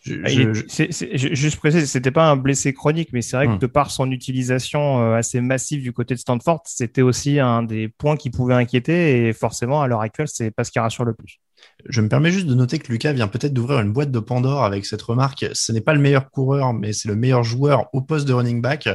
Je, 0.03 0.15
je, 0.25 1.35
juste 1.35 1.57
préciser, 1.57 1.85
c'était 1.85 2.09
pas 2.09 2.27
un 2.27 2.35
blessé 2.35 2.73
chronique, 2.73 3.09
mais 3.13 3.21
c'est 3.21 3.37
vrai 3.37 3.45
que 3.45 3.51
hmm. 3.53 3.59
de 3.59 3.67
par 3.67 3.91
son 3.91 4.09
utilisation 4.09 4.99
euh, 4.99 5.13
assez 5.13 5.41
massive 5.41 5.83
du 5.83 5.93
côté 5.93 6.15
de 6.15 6.19
Stanford, 6.19 6.63
c'était 6.65 7.03
aussi 7.03 7.39
un 7.39 7.61
des 7.61 7.87
points 7.87 8.17
qui 8.17 8.31
pouvait 8.31 8.55
inquiéter. 8.55 9.27
Et 9.27 9.33
forcément, 9.33 9.81
à 9.81 9.87
l'heure 9.87 10.01
actuelle, 10.01 10.27
c'est 10.27 10.49
pas 10.49 10.63
ce 10.63 10.71
qui 10.71 10.79
rassure 10.79 11.05
le 11.05 11.13
plus. 11.13 11.39
Je 11.89 12.01
me 12.01 12.09
permets 12.09 12.31
juste 12.31 12.47
de 12.47 12.53
noter 12.53 12.79
que 12.79 12.91
Lucas 12.91 13.13
vient 13.13 13.27
peut-être 13.27 13.53
d'ouvrir 13.53 13.79
une 13.79 13.91
boîte 13.91 14.11
de 14.11 14.19
Pandore 14.19 14.63
avec 14.63 14.85
cette 14.85 15.01
remarque. 15.01 15.45
Ce 15.53 15.71
n'est 15.71 15.81
pas 15.81 15.93
le 15.93 15.99
meilleur 15.99 16.29
coureur, 16.29 16.73
mais 16.73 16.93
c'est 16.93 17.07
le 17.07 17.15
meilleur 17.15 17.43
joueur 17.43 17.89
au 17.93 18.01
poste 18.01 18.27
de 18.27 18.33
running 18.33 18.61
back. 18.61 18.87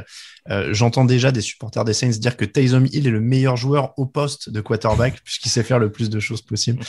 Euh, 0.50 0.68
j'entends 0.72 1.04
déjà 1.04 1.32
des 1.32 1.40
supporters 1.40 1.84
des 1.84 1.92
Saints 1.92 2.10
dire 2.10 2.36
que 2.36 2.44
Taysom 2.44 2.86
Hill 2.92 3.06
est 3.06 3.10
le 3.10 3.20
meilleur 3.20 3.56
joueur 3.56 3.92
au 3.98 4.06
poste 4.06 4.50
de 4.50 4.60
quarterback 4.60 5.20
puisqu'il 5.24 5.48
sait 5.48 5.62
faire 5.62 5.78
le 5.78 5.90
plus 5.90 6.10
de 6.10 6.20
choses 6.20 6.42
possible. 6.42 6.80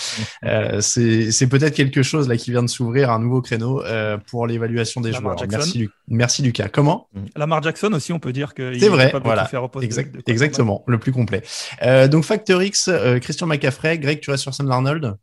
Euh, 0.43 0.79
c'est 0.81 1.47
peut-être 1.47 1.75
quelque 1.75 2.03
chose 2.03 2.27
là 2.27 2.37
qui 2.37 2.51
vient 2.51 2.63
de 2.63 2.69
s'ouvrir 2.69 3.11
un 3.11 3.19
nouveau 3.19 3.41
créneau 3.41 3.83
euh, 3.83 4.17
pour 4.29 4.47
l'évaluation 4.47 5.01
des 5.01 5.13
joueurs. 5.13 5.35
Merci, 5.49 5.89
Merci, 6.09 6.41
Lucas. 6.41 6.69
Comment? 6.69 7.09
Lamar 7.35 7.61
Jackson 7.63 7.91
aussi, 7.93 8.13
on 8.13 8.19
peut 8.19 8.33
dire 8.33 8.53
que 8.53 8.77
c'est 8.77 8.89
vrai. 8.89 9.13
Voilà. 9.23 9.45
Faire 9.45 9.63
au 9.63 9.67
poste 9.67 9.99
exactement, 10.27 10.83
le 10.87 10.99
plus 10.99 11.11
complet. 11.11 11.43
donc 12.09 12.23
Factor 12.23 12.61
X, 12.61 12.89
Christian 13.21 13.47
McCaffrey, 13.47 13.97
Greg, 13.97 14.19
tu 14.19 14.29
restes 14.29 14.43
sur 14.43 14.53
Sam 14.53 14.69
Arnold 14.71 15.17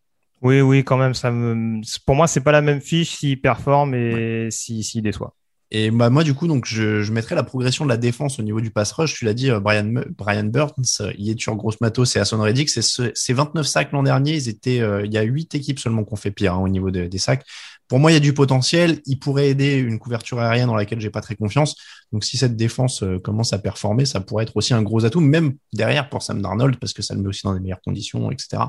oui, 0.44 0.60
oui, 0.60 0.84
quand 0.84 0.98
même. 0.98 1.14
Ça 1.14 1.30
me... 1.30 1.80
Pour 2.04 2.14
moi, 2.14 2.26
c'est 2.26 2.42
pas 2.42 2.52
la 2.52 2.60
même 2.60 2.82
fiche 2.82 3.16
s'il 3.16 3.40
performe 3.40 3.94
et 3.94 4.48
s'il 4.50 4.84
si, 4.84 5.00
déçoit. 5.00 5.34
Et 5.70 5.90
bah, 5.90 6.10
moi, 6.10 6.22
du 6.22 6.34
coup, 6.34 6.46
donc, 6.46 6.66
je, 6.66 7.02
je 7.02 7.12
mettrais 7.12 7.34
la 7.34 7.42
progression 7.42 7.84
de 7.84 7.88
la 7.88 7.96
défense 7.96 8.38
au 8.38 8.42
niveau 8.42 8.60
du 8.60 8.70
pass 8.70 8.92
rush. 8.92 9.14
Tu 9.14 9.24
l'as 9.24 9.32
dit, 9.32 9.50
euh, 9.50 9.58
Brian, 9.58 9.90
Brian 10.16 10.44
Burns, 10.44 11.00
euh, 11.00 11.12
il 11.18 11.30
est 11.30 11.40
sur 11.40 11.56
Grosse 11.56 11.80
Matos 11.80 12.14
et 12.14 12.24
Son 12.26 12.40
Reddick. 12.42 12.68
C'est 12.68 13.32
29 13.32 13.66
sacs 13.66 13.90
l'an 13.92 14.02
dernier. 14.02 14.34
Ils 14.34 14.48
étaient, 14.50 14.80
euh, 14.80 15.06
il 15.06 15.12
y 15.12 15.18
a 15.18 15.22
8 15.22 15.54
équipes 15.54 15.78
seulement 15.78 16.04
qui 16.04 16.12
ont 16.12 16.16
fait 16.16 16.30
pire 16.30 16.54
hein, 16.54 16.58
au 16.58 16.68
niveau 16.68 16.90
des 16.90 17.18
sacs. 17.18 17.44
Pour 17.88 17.98
moi, 17.98 18.10
il 18.10 18.14
y 18.14 18.16
a 18.16 18.20
du 18.20 18.32
potentiel. 18.32 19.00
Il 19.06 19.18
pourrait 19.18 19.48
aider 19.48 19.76
une 19.76 19.98
couverture 19.98 20.40
aérienne 20.40 20.66
dans 20.66 20.76
laquelle 20.76 21.00
j'ai 21.00 21.10
pas 21.10 21.20
très 21.20 21.36
confiance. 21.36 21.76
Donc, 22.12 22.24
si 22.24 22.36
cette 22.36 22.56
défense 22.56 23.02
euh, 23.02 23.18
commence 23.18 23.52
à 23.52 23.58
performer, 23.58 24.04
ça 24.04 24.20
pourrait 24.20 24.44
être 24.44 24.56
aussi 24.56 24.72
un 24.72 24.82
gros 24.82 25.04
atout, 25.04 25.20
même 25.20 25.54
derrière 25.72 26.08
pour 26.08 26.22
Sam 26.22 26.40
Darnold, 26.40 26.76
parce 26.76 26.92
que 26.92 27.02
ça 27.02 27.14
le 27.14 27.20
met 27.20 27.28
aussi 27.28 27.42
dans 27.42 27.54
des 27.54 27.60
meilleures 27.60 27.80
conditions, 27.80 28.30
etc. 28.30 28.62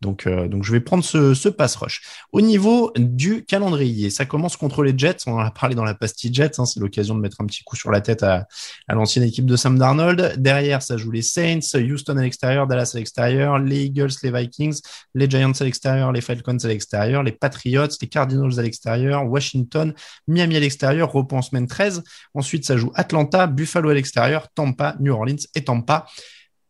Donc, 0.00 0.26
euh, 0.26 0.46
donc 0.48 0.64
je 0.64 0.72
vais 0.72 0.80
prendre 0.80 1.02
ce, 1.02 1.34
ce 1.34 1.48
pass 1.48 1.76
rush. 1.76 2.02
Au 2.32 2.40
niveau 2.40 2.92
du 2.96 3.44
calendrier, 3.44 4.10
ça 4.10 4.26
commence 4.26 4.56
contre 4.56 4.82
les 4.82 4.92
Jets. 4.96 5.18
On 5.26 5.34
en 5.34 5.38
a 5.38 5.50
parlé 5.50 5.74
dans 5.74 5.84
la 5.84 5.94
pastille 5.94 6.32
Jets. 6.32 6.58
Hein, 6.58 6.66
c'est 6.66 6.80
l'occasion 6.80 7.14
de 7.14 7.20
mettre 7.20 7.40
un 7.40 7.46
petit 7.46 7.64
coup 7.64 7.76
sur 7.76 7.90
la 7.90 8.00
tête 8.00 8.22
à, 8.22 8.46
à 8.88 8.94
l'ancienne 8.94 9.24
équipe 9.24 9.46
de 9.46 9.56
Sam 9.56 9.78
Darnold. 9.78 10.34
Derrière, 10.38 10.82
ça 10.82 10.96
joue 10.96 11.10
les 11.10 11.22
Saints, 11.22 11.60
Houston 11.74 12.16
à 12.16 12.22
l'extérieur, 12.22 12.66
Dallas 12.66 12.92
à 12.94 12.98
l'extérieur, 12.98 13.58
les 13.58 13.84
Eagles, 13.84 14.12
les 14.22 14.30
Vikings, 14.30 14.80
les 15.14 15.28
Giants 15.28 15.52
à 15.58 15.64
l'extérieur, 15.64 16.12
les 16.12 16.20
Falcons 16.20 16.58
à 16.62 16.68
l'extérieur, 16.68 17.22
les 17.22 17.32
Patriots, 17.32 17.88
les 18.00 18.08
Cardinals 18.08 18.51
à 18.58 18.62
l'extérieur, 18.62 19.28
Washington, 19.28 19.94
Miami 20.26 20.56
à 20.56 20.60
l'extérieur, 20.60 21.12
repos 21.12 21.36
en 21.36 21.42
semaine 21.42 21.66
13. 21.66 22.02
Ensuite, 22.34 22.64
ça 22.64 22.76
joue 22.76 22.92
Atlanta, 22.94 23.46
Buffalo 23.46 23.90
à 23.90 23.94
l'extérieur, 23.94 24.48
Tampa, 24.54 24.96
New 25.00 25.12
Orleans 25.12 25.36
et 25.54 25.64
Tampa. 25.64 26.06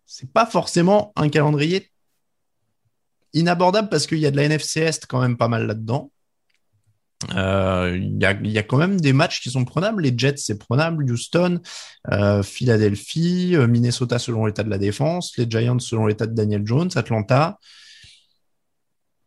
C'est 0.06 0.32
pas 0.32 0.46
forcément 0.46 1.12
un 1.16 1.28
calendrier 1.28 1.90
inabordable 3.32 3.88
parce 3.88 4.06
qu'il 4.06 4.18
y 4.18 4.26
a 4.26 4.30
de 4.30 4.36
la 4.36 4.44
NFC 4.44 4.80
Est 4.80 5.06
quand 5.06 5.20
même 5.20 5.36
pas 5.36 5.48
mal 5.48 5.66
là-dedans. 5.66 6.10
Euh, 7.34 7.96
il 7.96 8.20
y, 8.20 8.58
a, 8.58 8.62
quand 8.62 8.78
même 8.78 9.00
des 9.00 9.12
matchs 9.12 9.40
qui 9.40 9.50
sont 9.50 9.64
prenables. 9.64 10.02
Les 10.02 10.12
Jets, 10.16 10.38
c'est 10.38 10.58
prenable. 10.58 11.10
Houston, 11.10 11.60
euh, 12.10 12.42
Philadelphie, 12.42 13.54
euh, 13.54 13.66
Minnesota 13.66 14.18
selon 14.18 14.46
l'état 14.46 14.62
de 14.62 14.70
la 14.70 14.78
défense, 14.78 15.36
les 15.36 15.46
Giants 15.48 15.78
selon 15.78 16.06
l'état 16.06 16.26
de 16.26 16.34
Daniel 16.34 16.62
Jones, 16.66 16.90
Atlanta. 16.94 17.58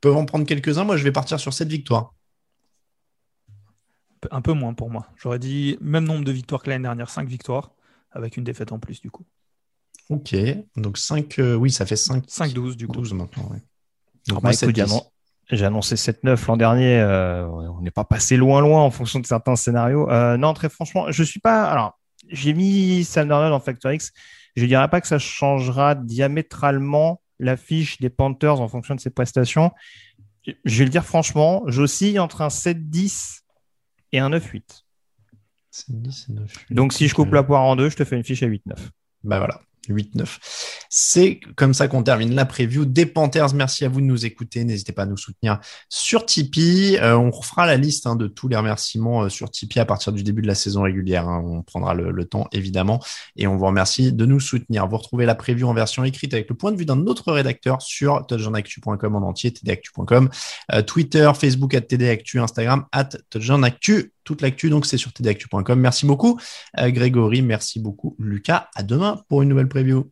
Peuvent 0.01 0.17
en 0.17 0.25
prendre 0.25 0.45
quelques-uns. 0.45 0.83
Moi, 0.83 0.97
je 0.97 1.03
vais 1.03 1.11
partir 1.11 1.39
sur 1.39 1.53
cette 1.53 1.69
victoire 1.69 2.14
un 4.31 4.41
peu 4.41 4.53
moins 4.53 4.73
pour 4.73 4.89
moi. 4.89 5.07
J'aurais 5.17 5.39
dit 5.39 5.77
même 5.81 6.05
nombre 6.05 6.25
de 6.25 6.31
victoires 6.31 6.61
que 6.61 6.69
l'année 6.69 6.83
dernière, 6.83 7.09
5 7.09 7.27
victoires, 7.27 7.71
avec 8.11 8.37
une 8.37 8.43
défaite 8.43 8.71
en 8.71 8.79
plus 8.79 9.01
du 9.01 9.11
coup. 9.11 9.25
Ok, 10.09 10.35
donc 10.75 10.97
5, 10.97 11.39
euh, 11.39 11.55
oui, 11.55 11.71
ça 11.71 11.85
fait 11.85 11.95
5. 11.95 12.25
5-12 12.25 12.75
du 12.75 12.87
coup. 12.87 12.93
12 12.93 13.13
maintenant, 13.13 13.49
Donc, 14.27 14.43
moi, 14.43 14.51
j'ai 15.51 15.65
annoncé 15.65 15.95
7-9 15.95 16.47
l'an 16.47 16.57
dernier. 16.57 16.99
Euh, 16.99 17.47
on 17.47 17.81
n'est 17.81 17.91
pas 17.91 18.03
passé 18.03 18.37
loin, 18.37 18.61
loin 18.61 18.81
en 18.81 18.91
fonction 18.91 19.19
de 19.19 19.25
certains 19.25 19.55
scénarios. 19.55 20.09
Euh, 20.09 20.37
non, 20.37 20.53
très 20.53 20.69
franchement, 20.69 21.11
je 21.11 21.23
suis 21.23 21.39
pas. 21.39 21.65
Alors, 21.65 21.99
j'ai 22.29 22.53
mis 22.53 23.03
Sam 23.03 23.27
Darnold 23.27 23.53
en 23.53 23.59
Factor 23.59 23.91
X. 23.91 24.11
Je 24.55 24.65
dirais 24.65 24.87
pas 24.89 25.01
que 25.01 25.07
ça 25.07 25.19
changera 25.19 25.95
diamétralement 25.95 27.21
la 27.39 27.57
fiche 27.57 27.99
des 27.99 28.09
Panthers 28.09 28.61
en 28.61 28.67
fonction 28.67 28.95
de 28.95 28.99
ses 28.99 29.09
prestations. 29.09 29.71
Je 30.63 30.79
vais 30.79 30.85
le 30.85 30.89
dire 30.89 31.03
franchement, 31.03 31.63
j'oscille 31.67 32.19
entre 32.19 32.41
un 32.41 32.47
7-10 32.47 33.41
et 34.15 34.19
un 34.19 34.29
9-8. 34.29 34.83
Donc 36.69 36.93
si 36.93 37.07
je 37.07 37.13
coupe 37.13 37.33
la 37.33 37.43
poire 37.43 37.63
en 37.63 37.75
deux, 37.75 37.89
je 37.89 37.97
te 37.97 38.05
fais 38.05 38.15
une 38.15 38.23
fiche 38.23 38.43
à 38.43 38.47
8-9. 38.47 38.59
Bah 39.23 39.39
voilà. 39.39 39.59
8-9. 39.89 40.37
C'est 40.89 41.39
comme 41.55 41.73
ça 41.73 41.87
qu'on 41.87 42.03
termine 42.03 42.33
la 42.33 42.45
preview 42.45 42.85
des 42.85 43.05
Panthers. 43.05 43.53
Merci 43.53 43.85
à 43.85 43.89
vous 43.89 44.01
de 44.01 44.05
nous 44.05 44.25
écouter. 44.25 44.63
N'hésitez 44.63 44.91
pas 44.91 45.03
à 45.03 45.05
nous 45.05 45.17
soutenir 45.17 45.59
sur 45.89 46.25
Tipeee. 46.25 46.97
Euh, 46.97 47.17
on 47.17 47.31
refera 47.31 47.65
la 47.65 47.77
liste 47.77 48.07
hein, 48.07 48.15
de 48.15 48.27
tous 48.27 48.47
les 48.47 48.55
remerciements 48.55 49.23
euh, 49.23 49.29
sur 49.29 49.49
Tipeee 49.51 49.79
à 49.79 49.85
partir 49.85 50.13
du 50.13 50.23
début 50.23 50.41
de 50.41 50.47
la 50.47 50.55
saison 50.55 50.83
régulière. 50.83 51.27
Hein. 51.27 51.43
On 51.45 51.61
prendra 51.61 51.93
le, 51.93 52.25
temps, 52.25 52.47
évidemment. 52.51 53.01
Et 53.35 53.47
on 53.47 53.57
vous 53.57 53.65
remercie 53.65 54.11
de 54.11 54.25
nous 54.25 54.39
soutenir. 54.39 54.87
Vous 54.87 54.97
retrouvez 54.97 55.25
la 55.25 55.35
preview 55.35 55.67
en 55.67 55.73
version 55.73 56.03
écrite 56.03 56.33
avec 56.33 56.49
le 56.49 56.55
point 56.55 56.71
de 56.71 56.77
vue 56.77 56.85
d'un 56.85 57.05
autre 57.05 57.31
rédacteur 57.31 57.81
sur 57.81 58.25
touchdownactu.com 58.25 59.15
en 59.15 59.27
entier, 59.27 59.51
tdactu.com, 59.51 60.29
euh, 60.73 60.81
Twitter, 60.81 61.31
Facebook, 61.35 61.75
at 61.75 61.81
tdactu, 61.81 62.39
Instagram, 62.39 62.85
at 62.91 63.09
touchdownactu 63.29 64.14
toute 64.25 64.41
l'actu, 64.41 64.69
donc 64.69 64.85
c'est 64.85 64.97
sur 64.97 65.13
tdactu.com. 65.13 65.79
Merci 65.79 66.05
beaucoup, 66.05 66.39
Grégory. 66.77 67.41
Merci 67.41 67.79
beaucoup, 67.79 68.15
Lucas. 68.19 68.69
À 68.75 68.83
demain 68.83 69.23
pour 69.29 69.41
une 69.41 69.49
nouvelle 69.49 69.69
preview. 69.69 70.11